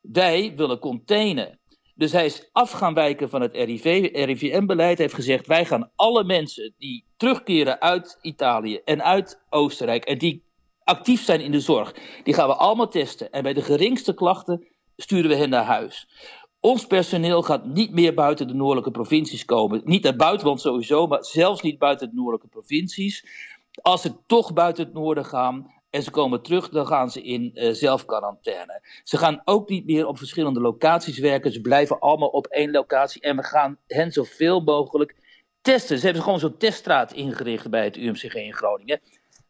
Wij 0.00 0.52
willen 0.56 0.78
containen. 0.78 1.58
Dus 1.94 2.12
hij 2.12 2.24
is 2.24 2.48
af 2.52 2.70
gaan 2.70 2.94
wijken 2.94 3.30
van 3.30 3.40
het 3.40 3.54
RIVM-beleid. 3.54 4.96
Hij 4.96 5.06
heeft 5.06 5.14
gezegd: 5.14 5.46
wij 5.46 5.64
gaan 5.64 5.90
alle 5.96 6.24
mensen 6.24 6.74
die 6.78 7.04
terugkeren 7.16 7.80
uit 7.80 8.18
Italië 8.20 8.80
en 8.84 9.04
uit 9.04 9.42
Oostenrijk. 9.50 10.04
en 10.04 10.18
die 10.18 10.42
actief 10.84 11.24
zijn 11.24 11.40
in 11.40 11.50
de 11.50 11.60
zorg, 11.60 11.94
die 12.22 12.34
gaan 12.34 12.48
we 12.48 12.54
allemaal 12.54 12.88
testen. 12.88 13.30
En 13.30 13.42
bij 13.42 13.52
de 13.52 13.62
geringste 13.62 14.14
klachten 14.14 14.66
sturen 14.96 15.30
we 15.30 15.36
hen 15.36 15.48
naar 15.48 15.64
huis. 15.64 16.08
Ons 16.60 16.86
personeel 16.86 17.42
gaat 17.42 17.66
niet 17.66 17.92
meer 17.92 18.14
buiten 18.14 18.48
de 18.48 18.54
noordelijke 18.54 18.90
provincies 18.90 19.44
komen. 19.44 19.80
Niet 19.84 20.02
naar 20.02 20.16
buitenland 20.16 20.60
sowieso, 20.60 21.06
maar 21.06 21.24
zelfs 21.24 21.62
niet 21.62 21.78
buiten 21.78 22.08
de 22.08 22.14
noordelijke 22.14 22.48
provincies. 22.48 23.26
Als 23.82 24.02
ze 24.02 24.12
toch 24.26 24.52
buiten 24.52 24.84
het 24.84 24.94
noorden 24.94 25.24
gaan, 25.24 25.72
en 25.94 26.02
ze 26.02 26.10
komen 26.10 26.42
terug, 26.42 26.68
dan 26.68 26.86
gaan 26.86 27.10
ze 27.10 27.22
in 27.22 27.50
uh, 27.54 27.72
zelfquarantaine. 27.72 28.82
Ze 29.04 29.16
gaan 29.18 29.42
ook 29.44 29.68
niet 29.68 29.86
meer 29.86 30.06
op 30.06 30.18
verschillende 30.18 30.60
locaties 30.60 31.18
werken. 31.18 31.52
Ze 31.52 31.60
blijven 31.60 31.98
allemaal 31.98 32.28
op 32.28 32.46
één 32.46 32.70
locatie. 32.70 33.20
En 33.20 33.36
we 33.36 33.42
gaan 33.42 33.78
hen 33.86 34.12
zoveel 34.12 34.60
mogelijk 34.60 35.14
testen. 35.60 35.98
Ze 35.98 36.04
hebben 36.04 36.22
gewoon 36.22 36.38
zo'n 36.38 36.56
teststraat 36.56 37.12
ingericht 37.12 37.70
bij 37.70 37.84
het 37.84 37.96
UMCG 37.96 38.34
in 38.34 38.54
Groningen. 38.54 39.00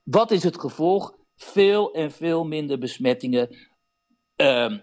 Wat 0.02 0.30
is 0.30 0.42
het 0.42 0.61
gevolg? 0.61 1.14
Veel 1.37 1.92
en 1.92 2.11
veel 2.12 2.44
minder 2.44 2.78
besmettingen. 2.78 3.57
Um, 4.37 4.83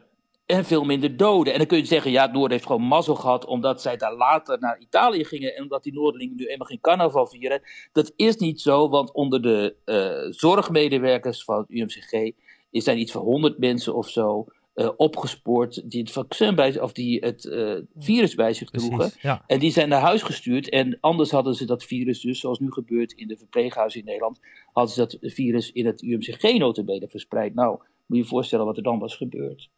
en 0.51 0.65
veel 0.65 0.83
minder 0.83 1.17
doden. 1.17 1.53
En 1.53 1.57
dan 1.57 1.67
kun 1.67 1.77
je 1.77 1.85
zeggen, 1.85 2.11
ja, 2.11 2.21
het 2.21 2.31
Noorden 2.31 2.51
heeft 2.51 2.65
gewoon 2.65 2.81
mazzel 2.81 3.15
gehad 3.15 3.45
omdat 3.45 3.81
zij 3.81 3.97
daar 3.97 4.15
later 4.15 4.59
naar 4.59 4.79
Italië 4.79 5.25
gingen 5.25 5.55
en 5.55 5.63
omdat 5.63 5.83
die 5.83 5.93
Noorderlingen 5.93 6.35
nu 6.35 6.45
helemaal 6.45 6.67
geen 6.67 6.81
carnaval 6.81 7.27
vieren. 7.27 7.61
Dat 7.91 8.13
is 8.15 8.35
niet 8.35 8.61
zo, 8.61 8.89
want 8.89 9.13
onder 9.13 9.41
de 9.41 9.75
uh, 9.85 10.33
zorgmedewerkers 10.33 11.43
van 11.43 11.57
het 11.57 11.69
UMCG 11.69 12.31
zijn 12.71 12.99
iets 12.99 13.11
van 13.11 13.21
100 13.21 13.57
mensen 13.57 13.95
of 13.95 14.09
zo 14.09 14.45
uh, 14.75 14.89
opgespoord 14.97 15.91
die 15.91 16.01
het 16.01 16.11
vaccin 16.11 16.55
bij 16.55 16.79
of 16.79 16.93
die 16.93 17.19
het 17.19 17.45
uh, 17.45 17.79
virus 17.97 18.35
bij 18.35 18.53
zich 18.53 18.69
droegen. 18.69 19.11
Ja. 19.21 19.43
En 19.47 19.59
die 19.59 19.71
zijn 19.71 19.89
naar 19.89 20.01
huis 20.01 20.21
gestuurd. 20.21 20.69
En 20.69 20.97
anders 20.99 21.31
hadden 21.31 21.55
ze 21.55 21.65
dat 21.65 21.83
virus 21.83 22.21
dus, 22.21 22.39
zoals 22.39 22.59
nu 22.59 22.71
gebeurt 22.71 23.11
in 23.11 23.27
de 23.27 23.37
verpleeghuizen 23.37 23.99
in 23.99 24.05
Nederland, 24.05 24.39
hadden 24.73 24.93
ze 24.93 24.99
dat 24.99 25.17
virus 25.21 25.71
in 25.71 25.85
het 25.85 26.01
UMCG 26.01 26.57
notabene 26.57 27.07
verspreid. 27.07 27.53
Nou, 27.53 27.79
moet 28.05 28.17
je 28.17 28.23
je 28.23 28.29
voorstellen 28.29 28.65
wat 28.65 28.77
er 28.77 28.83
dan 28.83 28.99
was 28.99 29.15
gebeurd. 29.15 29.69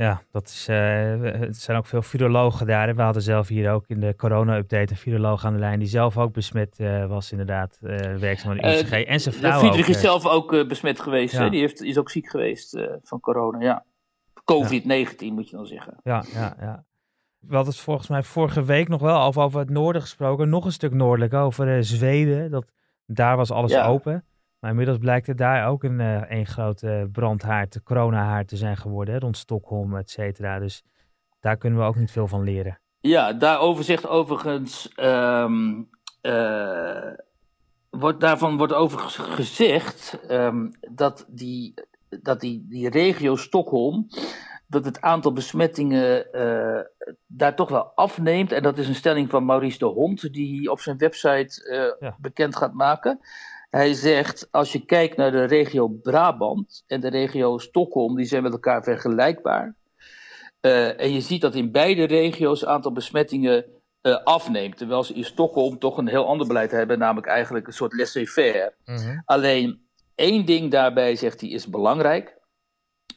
Ja, 0.00 0.22
dat 0.30 0.48
is, 0.48 0.68
uh, 0.68 0.76
het 1.20 1.56
zijn 1.56 1.78
ook 1.78 1.86
veel 1.86 2.02
virologen 2.02 2.66
daar. 2.66 2.94
We 2.94 3.02
hadden 3.02 3.22
zelf 3.22 3.48
hier 3.48 3.70
ook 3.70 3.84
in 3.86 4.00
de 4.00 4.16
corona-update 4.16 4.92
een 4.92 4.98
viroloog 4.98 5.44
aan 5.44 5.52
de 5.52 5.58
lijn 5.58 5.78
die 5.78 5.88
zelf 5.88 6.18
ook 6.18 6.32
besmet 6.32 6.78
uh, 6.78 7.06
was 7.06 7.30
inderdaad, 7.30 7.78
uh, 7.82 7.96
werkzaam 8.16 8.50
aan 8.50 8.56
de 8.56 8.78
UCG. 8.78 8.90
en 8.90 9.20
zijn 9.20 9.34
vrouw 9.34 9.58
Friedrich 9.58 9.88
is 9.88 10.00
zelf 10.00 10.26
ook 10.26 10.68
besmet 10.68 11.00
geweest. 11.00 11.36
Hè? 11.36 11.50
Die 11.50 11.60
heeft, 11.60 11.82
is 11.82 11.98
ook 11.98 12.10
ziek 12.10 12.28
geweest 12.28 12.78
van 13.02 13.20
corona, 13.20 13.60
ja. 13.60 13.84
COVID-19 14.34 15.32
moet 15.32 15.48
je 15.48 15.56
dan 15.56 15.66
zeggen. 15.66 16.00
Ja, 16.02 16.24
ja, 16.32 16.56
ja. 16.60 16.84
We 17.38 17.54
hadden 17.54 17.72
het 17.72 17.82
volgens 17.82 18.08
mij 18.08 18.22
vorige 18.22 18.64
week 18.64 18.88
nog 18.88 19.00
wel 19.00 19.22
over, 19.22 19.42
over 19.42 19.60
het 19.60 19.70
noorden 19.70 20.02
gesproken. 20.02 20.48
Nog 20.48 20.64
een 20.64 20.72
stuk 20.72 20.92
noordelijk, 20.92 21.34
over 21.34 21.84
Zweden. 21.84 22.50
Dat, 22.50 22.64
daar 23.06 23.36
was 23.36 23.50
alles 23.50 23.76
open. 23.76 24.24
Maar 24.60 24.70
inmiddels 24.70 24.98
blijkt 24.98 25.26
het 25.26 25.38
daar 25.38 25.68
ook 25.68 25.84
een, 25.84 26.00
uh, 26.00 26.22
een 26.28 26.46
grote 26.46 27.08
brandhaard, 27.12 27.82
coronahaard 27.82 28.48
te 28.48 28.56
zijn 28.56 28.76
geworden, 28.76 29.14
hè, 29.14 29.20
rond 29.20 29.36
Stockholm, 29.36 29.96
et 29.96 30.10
cetera. 30.10 30.58
Dus 30.58 30.84
daar 31.40 31.56
kunnen 31.56 31.78
we 31.78 31.84
ook 31.84 31.96
niet 31.96 32.10
veel 32.10 32.28
van 32.28 32.42
leren. 32.42 32.80
Ja, 33.00 33.32
daarover 33.32 33.84
zegt 33.84 34.06
overigens, 34.06 34.92
um, 34.96 35.88
uh, 36.22 37.12
wordt, 37.90 38.20
daarvan 38.20 38.56
wordt 38.56 38.72
over 38.72 38.98
gezegd 38.98 40.18
um, 40.30 40.70
dat, 40.80 41.26
die, 41.28 41.74
dat 42.08 42.40
die, 42.40 42.66
die 42.68 42.90
regio 42.90 43.36
Stockholm, 43.36 44.06
dat 44.66 44.84
het 44.84 45.00
aantal 45.00 45.32
besmettingen 45.32 46.26
uh, 46.32 46.80
daar 47.26 47.54
toch 47.54 47.68
wel 47.68 47.92
afneemt. 47.94 48.52
En 48.52 48.62
dat 48.62 48.78
is 48.78 48.88
een 48.88 48.94
stelling 48.94 49.30
van 49.30 49.44
Maurice 49.44 49.78
de 49.78 49.84
Hond, 49.84 50.32
die 50.32 50.70
op 50.70 50.80
zijn 50.80 50.98
website 50.98 51.96
ja. 52.00 52.16
bekend 52.20 52.56
gaat 52.56 52.72
maken. 52.72 53.20
Hij 53.70 53.94
zegt, 53.94 54.48
als 54.50 54.72
je 54.72 54.84
kijkt 54.84 55.16
naar 55.16 55.30
de 55.30 55.44
regio 55.44 55.88
Brabant 55.88 56.84
en 56.86 57.00
de 57.00 57.08
regio 57.08 57.58
Stockholm, 57.58 58.16
die 58.16 58.26
zijn 58.26 58.42
met 58.42 58.52
elkaar 58.52 58.82
vergelijkbaar. 58.82 59.74
Uh, 60.60 61.00
en 61.00 61.12
je 61.12 61.20
ziet 61.20 61.40
dat 61.40 61.54
in 61.54 61.72
beide 61.72 62.04
regio's 62.04 62.60
het 62.60 62.68
aantal 62.68 62.92
besmettingen 62.92 63.64
uh, 64.02 64.16
afneemt. 64.24 64.76
Terwijl 64.76 65.04
ze 65.04 65.14
in 65.14 65.24
Stockholm 65.24 65.78
toch 65.78 65.98
een 65.98 66.08
heel 66.08 66.26
ander 66.26 66.46
beleid 66.46 66.70
hebben, 66.70 66.98
namelijk 66.98 67.26
eigenlijk 67.26 67.66
een 67.66 67.72
soort 67.72 67.92
laissez-faire. 67.92 68.74
Mm 68.84 69.22
Alleen 69.24 69.88
één 70.14 70.46
ding 70.46 70.70
daarbij, 70.70 71.16
zegt 71.16 71.40
hij, 71.40 71.50
is 71.50 71.68
belangrijk. 71.68 72.36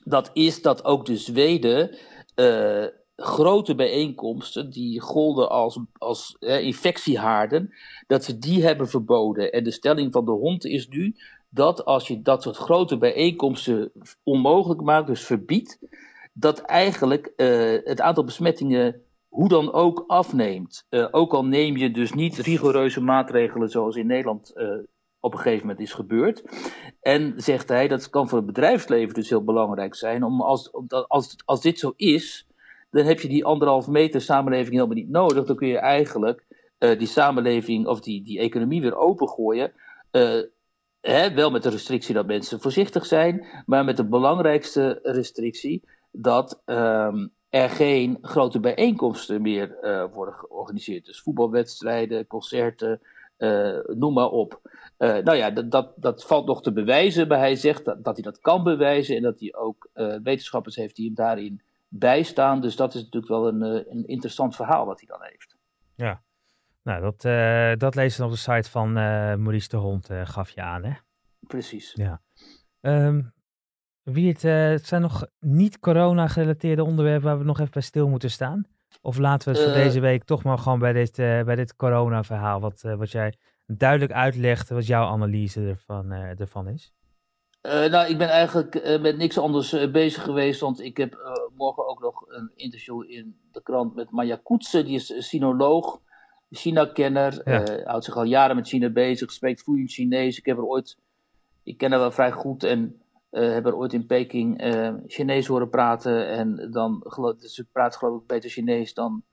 Dat 0.04 0.30
is 0.34 0.62
dat 0.62 0.84
ook 0.84 1.06
de 1.06 1.18
Zweden 1.18 1.98
uh, 2.36 2.86
grote 3.22 3.76
bijeenkomsten, 3.76 4.70
die 4.70 5.00
golden 5.00 5.50
als, 5.50 5.80
als 5.98 6.36
infectiehaarden, 6.40 7.74
dat 8.08 8.24
ze 8.24 8.38
die 8.38 8.64
hebben 8.64 8.90
verboden. 8.90 9.52
En 9.52 9.64
de 9.64 9.72
stelling 9.72 10.12
van 10.12 10.26
de 10.26 10.32
hond 10.32 10.66
is 10.66 10.88
nu 10.88 11.16
dat 11.50 11.86
als 11.86 12.08
je 12.08 12.22
dat 12.22 12.44
soort 12.44 12.58
grote 12.58 12.98
bijeenkomsten 12.98 13.92
onmogelijk 14.24 14.82
maakt, 14.82 15.08
dus 15.08 15.26
verbiedt, 15.26 15.80
dat 16.34 16.60
eigenlijk 16.60 17.34
uh, 17.38 17.78
het 17.84 18.02
aantal 18.02 18.24
besmettingen 18.24 19.02
hoe 19.28 19.50
dan 19.50 19.74
ook 19.74 20.04
afneemt. 20.08 20.86
Uh, 20.90 21.08
ook 21.12 21.34
al 21.34 21.46
neem 21.46 21.78
je 21.78 21.92
dus 21.92 22.14
niet 22.14 22.38
rigoureuze 22.38 23.02
maatregelen 23.02 23.70
zoals 23.70 23.96
in 23.96 24.08
Nederland 24.08 24.52
uh, 24.56 24.70
op 25.20 25.34
een 25.34 25.40
gegeven 25.40 25.68
moment 25.68 25.80
is 25.80 25.94
gebeurd. 25.94 26.44
En 27.02 27.34
zegt 27.38 27.70
hij, 27.70 27.88
dat 27.88 28.10
kan 28.10 28.30
voor 28.30 28.38
het 28.38 28.48
bedrijfsleven 28.48 29.14
dus 29.14 29.30
heel 29.30 29.44
belangrijk 29.44 29.96
zijn, 29.96 30.24
om 30.24 30.42
als, 30.42 30.72
als, 31.08 31.36
als 31.46 31.62
dit 31.62 31.80
zo 31.80 31.94
is, 31.96 32.48
dan 32.92 33.06
heb 33.06 33.20
je 33.20 33.28
die 33.28 33.46
anderhalf 33.46 33.88
meter 33.88 34.22
samenleving 34.22 34.74
helemaal 34.74 34.96
niet 34.96 35.10
nodig. 35.10 35.46
Dan 35.46 35.56
kun 35.56 35.68
je 35.68 35.78
eigenlijk 35.78 36.46
uh, 36.80 36.98
die 36.98 37.08
samenleving 37.08 37.88
of 37.88 38.00
die, 38.00 38.24
die 38.24 38.40
economie 38.40 38.82
weer 38.82 38.96
opengooien. 38.96 39.72
Uh, 40.12 40.42
hè, 41.02 41.34
wel 41.34 41.52
met 41.52 41.64
de 41.64 41.70
restrictie 41.70 42.14
dat 42.14 42.26
mensen 42.26 42.62
voorzichtig 42.62 43.06
zijn, 43.06 43.46
maar 43.66 43.86
met 43.86 43.98
de 43.98 44.06
belangrijkste 44.06 45.00
restrictie 45.04 45.84
dat 46.12 46.62
um, 46.66 47.32
er 47.50 47.70
geen 47.70 48.18
grote 48.22 48.60
bijeenkomsten 48.60 49.42
meer 49.42 49.78
uh, 49.82 50.06
worden 50.14 50.34
georganiseerd. 50.34 51.06
Dus 51.06 51.22
voetbalwedstrijden, 51.22 52.28
concerten, 52.28 53.02
noem 53.88 54.14
maar 54.14 54.30
op. 54.30 54.62
nou 54.98 55.34
ja, 55.34 55.52
dat, 55.52 55.72
dat, 55.72 55.94
dat 55.96 56.26
valt 56.26 56.46
nog 56.46 56.62
te 56.62 56.72
bewijzen, 56.72 57.28
maar 57.28 57.38
hij 57.38 57.56
zegt 57.56 57.86
dat, 57.86 58.04
dat 58.04 58.14
hij 58.14 58.24
dat 58.24 58.40
kan 58.40 58.64
bewijzen 58.64 59.16
en 59.16 59.22
dat 59.22 59.40
hij 59.40 59.56
ook 59.56 59.90
wetenschappers 60.24 60.76
heeft 60.76 60.96
die 60.96 61.06
hem 61.06 61.16
daarin 61.16 61.62
bijstaan. 61.94 62.62
Dus 62.62 62.76
dat 62.76 62.94
is 62.94 63.04
natuurlijk 63.04 63.32
wel 63.32 63.48
een, 63.48 63.64
eh, 63.64 63.92
een 63.94 64.08
interessant 64.08 64.56
verhaal 64.56 64.86
wat 64.86 65.00
hij 65.00 65.08
dan 65.08 65.24
heeft. 65.24 65.58
Ja, 65.96 66.22
nou 66.84 67.02
dat, 67.02 67.24
uh, 67.26 67.74
dat 67.78 68.16
je 68.16 68.24
op 68.24 68.32
de 68.32 68.38
site 68.38 68.70
van 68.70 68.88
uh, 68.88 68.96
Maurice 69.36 69.70
de 69.70 69.78
Hond, 69.78 70.10
gaf 70.24 70.50
je 70.50 70.62
aan 70.62 70.84
hè? 70.84 70.94
Precies. 71.40 71.94
Ja. 71.94 72.22
Um, 72.82 73.34
wie 74.04 74.30
het, 74.30 74.42
het 74.42 74.86
zijn 74.86 75.02
nog 75.02 75.28
niet 75.40 75.80
corona 75.80 76.28
gerelateerde 76.28 76.84
onderwerpen 76.84 77.28
waar 77.28 77.38
we 77.38 77.44
nog 77.44 77.60
even 77.60 77.72
bij 77.72 77.82
stil 77.82 78.10
moeten 78.10 78.32
staan? 78.32 78.66
Of 79.02 79.18
laten 79.18 79.52
we 79.52 79.60
het 79.60 79.68
voor 79.68 79.78
deze 79.78 80.00
week 80.00 80.24
toch 80.24 80.44
maar 80.44 80.58
gewoon 80.58 80.80
bij 80.80 80.94
dit, 80.94 81.16
bij 81.16 81.56
dit 81.56 81.76
corona 81.76 82.24
verhaal, 82.24 82.60
wat, 82.60 82.82
wat 82.82 83.12
jij 83.12 83.34
duidelijk 83.66 84.12
uitlegt, 84.12 84.70
wat 84.70 84.88
jouw 84.88 85.06
analyse 85.08 85.62
ervan, 85.68 86.12
ervan 86.12 86.68
is? 86.68 86.94
Uh, 87.62 87.86
nou, 87.86 88.10
ik 88.10 88.18
ben 88.18 88.30
eigenlijk 88.30 88.76
uh, 88.76 89.02
met 89.02 89.18
niks 89.18 89.38
anders 89.38 89.74
uh, 89.74 89.92
bezig 89.92 90.24
geweest, 90.24 90.60
want 90.60 90.82
ik 90.82 90.98
heb 90.98 91.18
morgen 91.58 91.88
ook 91.88 92.02
nog 92.02 92.24
een 92.28 92.52
interview 92.56 93.04
in 93.12 93.36
de 93.52 93.62
krant 93.64 93.96
met 93.96 94.12
Maya 94.12 94.40
Koetsen, 94.44 94.86
die 94.86 94.96
is 94.96 95.28
sinoloog, 95.28 96.02
China-kenner, 96.50 97.42
ja. 97.46 97.84
houdt 97.84 98.06
zich 98.06 98.16
al 98.16 98.24
jaren 98.24 98.56
met 98.56 98.68
China 98.68 98.90
bezig, 98.90 99.32
spreekt 99.32 99.64
vloeiend 99.64 99.92
Chinees. 99.92 100.38
Ik 100.38 100.46
heb 100.46 100.58
er 100.58 100.66
ooit, 100.66 100.98
ik 101.64 101.78
ken 101.78 101.92
haar 101.92 102.00
wel 102.00 102.12
vrij 102.12 102.32
goed 102.32 102.64
en 102.64 103.02
hebben 103.30 103.76
ooit 103.76 103.94
in 103.94 104.06
Peking 104.06 104.62
Chinees 105.08 105.48
horen 105.48 105.70
praten. 105.70 106.28
En 106.28 106.70
dan 106.72 107.04
geloof, 107.08 107.36
ze 107.40 107.66
praat 107.72 107.96
geloof 107.96 108.22
ik 108.22 108.28
beter 108.28 108.50
Chinees 108.50 108.94
dan, 108.94 109.24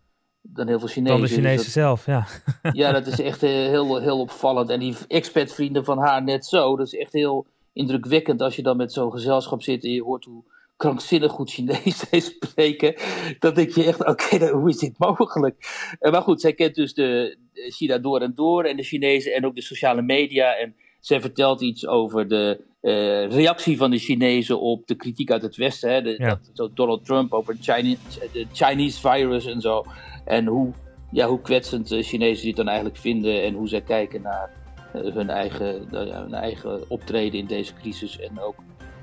dan 0.40 0.66
heel 0.66 0.78
veel 0.78 0.88
Chinezen. 0.88 1.18
Dan 1.18 1.28
de 1.28 1.34
Chinezen 1.34 1.64
dus 1.64 1.72
zelf, 1.72 2.06
ja. 2.06 2.26
Ja, 2.72 2.92
dat 2.92 3.06
is 3.06 3.20
echt 3.20 3.40
heel, 3.40 4.00
heel 4.00 4.20
opvallend. 4.20 4.70
En 4.70 4.80
die 4.80 4.96
expat-vrienden 5.06 5.84
van 5.84 5.98
haar 5.98 6.22
net 6.22 6.46
zo. 6.46 6.76
Dat 6.76 6.86
is 6.86 6.96
echt 6.96 7.12
heel 7.12 7.46
indrukwekkend 7.78 8.42
als 8.42 8.56
je 8.56 8.62
dan 8.62 8.76
met 8.76 8.92
zo'n 8.92 9.12
gezelschap 9.12 9.62
zit 9.62 9.84
en 9.84 9.90
je 9.90 10.02
hoort 10.02 10.24
hoe 10.24 10.44
krankzinnig 10.76 11.32
goed 11.32 11.50
Chinees 11.50 11.98
zij 12.08 12.20
spreken. 12.20 12.94
Dan 13.38 13.54
denk 13.54 13.70
je 13.70 13.84
echt, 13.84 14.06
oké, 14.06 14.48
hoe 14.48 14.68
is 14.68 14.78
dit 14.78 14.98
mogelijk? 14.98 15.56
Uh, 16.00 16.12
maar 16.12 16.22
goed, 16.22 16.40
zij 16.40 16.52
kent 16.52 16.74
dus 16.74 16.94
de, 16.94 17.36
China 17.52 17.98
door 17.98 18.20
en 18.20 18.32
door 18.34 18.64
en 18.64 18.76
de 18.76 18.82
Chinezen 18.82 19.34
en 19.34 19.46
ook 19.46 19.54
de 19.54 19.62
sociale 19.62 20.02
media. 20.02 20.56
En 20.56 20.74
zij 21.00 21.20
vertelt 21.20 21.60
iets 21.60 21.86
over 21.86 22.28
de 22.28 22.60
uh, 22.82 23.30
reactie 23.30 23.76
van 23.76 23.90
de 23.90 23.98
Chinezen 23.98 24.60
op 24.60 24.86
de 24.86 24.94
kritiek 24.94 25.30
uit 25.30 25.42
het 25.42 25.56
Westen. 25.56 25.92
Hè? 25.92 26.02
De, 26.02 26.14
ja. 26.18 26.28
dat, 26.28 26.50
zo 26.52 26.70
Donald 26.74 27.04
Trump 27.04 27.32
over 27.32 27.56
Chinese, 27.60 27.98
de 28.32 28.46
Chinese 28.52 29.00
virus 29.00 29.46
en 29.46 29.60
zo. 29.60 29.84
En 30.24 30.46
hoe, 30.46 30.72
ja, 31.10 31.26
hoe 31.26 31.40
kwetsend 31.40 31.88
de 31.88 32.02
Chinezen 32.02 32.46
dit 32.46 32.56
dan 32.56 32.68
eigenlijk 32.68 32.98
vinden 32.98 33.42
en 33.42 33.54
hoe 33.54 33.68
zij 33.68 33.80
kijken 33.82 34.22
naar 34.22 34.50
hun, 34.92 35.30
eigen, 35.30 35.86
hun 35.90 36.34
eigen 36.34 36.90
optreden 36.90 37.38
in 37.40 37.46
deze 37.46 37.72
crisis. 37.74 38.18
En 38.20 38.40
ook 38.40 38.54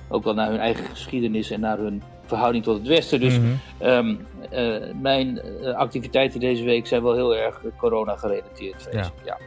ook 0.10 0.24
wel 0.24 0.34
naar 0.34 0.50
hun 0.50 0.60
eigen 0.60 0.86
geschiedenis 0.86 1.52
en 1.52 1.60
naar 1.60 1.78
hun 1.78 2.02
verhouding 2.26 2.64
tot 2.64 2.78
het 2.78 2.88
Westen. 2.88 3.20
Dus 3.20 3.40
Mhm. 3.40 3.48
ehm, 3.78 4.16
eh, 4.52 4.76
mijn 5.02 5.40
eh, 5.42 5.74
activiteiten 5.74 6.40
deze 6.40 6.64
week 6.64 6.88
zijn 6.88 7.04
wel 7.04 7.14
heel 7.14 7.36
erg 7.36 7.62
corona 7.78 8.16
gerelateerd. 8.16 8.88
ik. 8.92 9.12
Ja. 9.26 9.38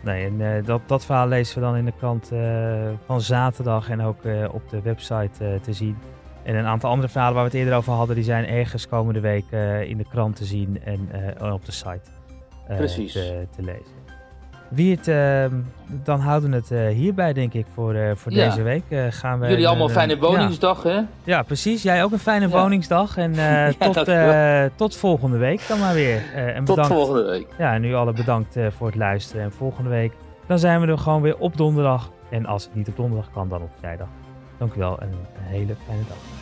Nee, 0.00 0.24
en 0.26 0.56
eh, 0.56 0.64
dat, 0.64 0.80
dat 0.86 1.04
verhaal 1.04 1.28
lezen 1.28 1.54
we 1.54 1.60
dan 1.60 1.76
in 1.76 1.84
de 1.84 1.92
krant 1.98 2.32
eh, 2.32 2.88
van 3.06 3.20
zaterdag 3.20 3.88
en 3.90 4.00
ook 4.02 4.24
eh, 4.24 4.44
op 4.52 4.68
de 4.70 4.80
website 4.82 5.44
eh, 5.44 5.60
te 5.60 5.72
zien. 5.72 5.96
En 6.42 6.54
een 6.56 6.66
aantal 6.66 6.90
andere 6.90 7.08
verhalen 7.08 7.34
waar 7.34 7.44
we 7.44 7.50
het 7.50 7.58
eerder 7.60 7.76
over 7.76 7.92
hadden, 7.92 8.14
die 8.14 8.24
zijn 8.24 8.46
ergens 8.46 8.88
komende 8.88 9.20
week 9.20 9.44
eh, 9.50 9.82
in 9.82 9.96
de 9.96 10.08
krant 10.08 10.36
te 10.36 10.44
zien 10.44 10.80
en 10.84 11.08
eh, 11.40 11.52
op 11.52 11.64
de 11.64 11.72
site 11.72 12.00
eh, 12.68 12.76
Precies. 12.76 13.12
Te, 13.12 13.46
te 13.56 13.62
lezen. 13.62 13.96
Wiert, 14.68 15.08
ehm, 15.08 15.50
dan 16.04 16.20
houden 16.20 16.50
we 16.50 16.56
het 16.56 16.70
eh, 16.70 16.88
hierbij 16.88 17.32
denk 17.32 17.52
ik 17.54 17.66
voor, 17.74 17.94
eh, 17.94 18.10
voor 18.14 18.32
Ja. 18.32 18.48
deze 18.48 18.62
week. 18.62 18.82
Eh, 18.88 19.04
gaan 19.10 19.38
we 19.40 19.48
Jullie 19.48 19.68
allemaal 19.68 19.86
een 19.86 19.92
fijne 19.92 20.14
ja. 20.14 20.20
woningsdag, 20.20 20.82
hè? 20.82 21.00
Ja, 21.24 21.42
precies. 21.42 21.82
Jij 21.82 22.04
ook 22.04 22.12
een 22.12 22.18
fijne 22.18 22.48
Ja. 22.48 22.60
woningsdag. 22.60 23.16
En 23.16 23.32
tot, 23.78 23.94
dankjewel. 23.94 24.68
tot 24.74 24.96
volgende 24.96 25.36
week 25.38 25.62
dan 25.68 25.78
maar 25.78 25.94
weer. 25.94 26.22
En 26.34 26.64
Tot 26.64 26.76
bedankt. 26.76 26.92
volgende 26.96 27.24
week. 27.30 27.46
Ja, 27.58 27.74
en 27.74 27.80
nu 27.80 27.94
alle 27.94 28.12
bedankt 28.12 28.56
voor 28.76 28.86
het 28.86 28.96
luisteren. 28.96 29.42
En 29.42 29.52
volgende 29.52 29.90
week 29.90 30.12
dan 30.46 30.58
zijn 30.58 30.80
we 30.80 30.86
er 30.86 30.98
gewoon 30.98 31.22
weer 31.22 31.38
op 31.38 31.56
donderdag. 31.56 32.10
En 32.30 32.46
als 32.46 32.64
het 32.64 32.74
niet 32.74 32.88
op 32.88 32.96
donderdag 32.96 33.30
kan, 33.32 33.48
dan 33.48 33.62
op 33.62 33.70
vrijdag. 33.78 34.08
Dank 34.58 34.74
u 34.74 34.78
wel 34.78 35.00
en 35.00 35.08
een 35.08 35.16
hele 35.44 35.74
fijne 35.86 36.02
dag. 36.08 36.37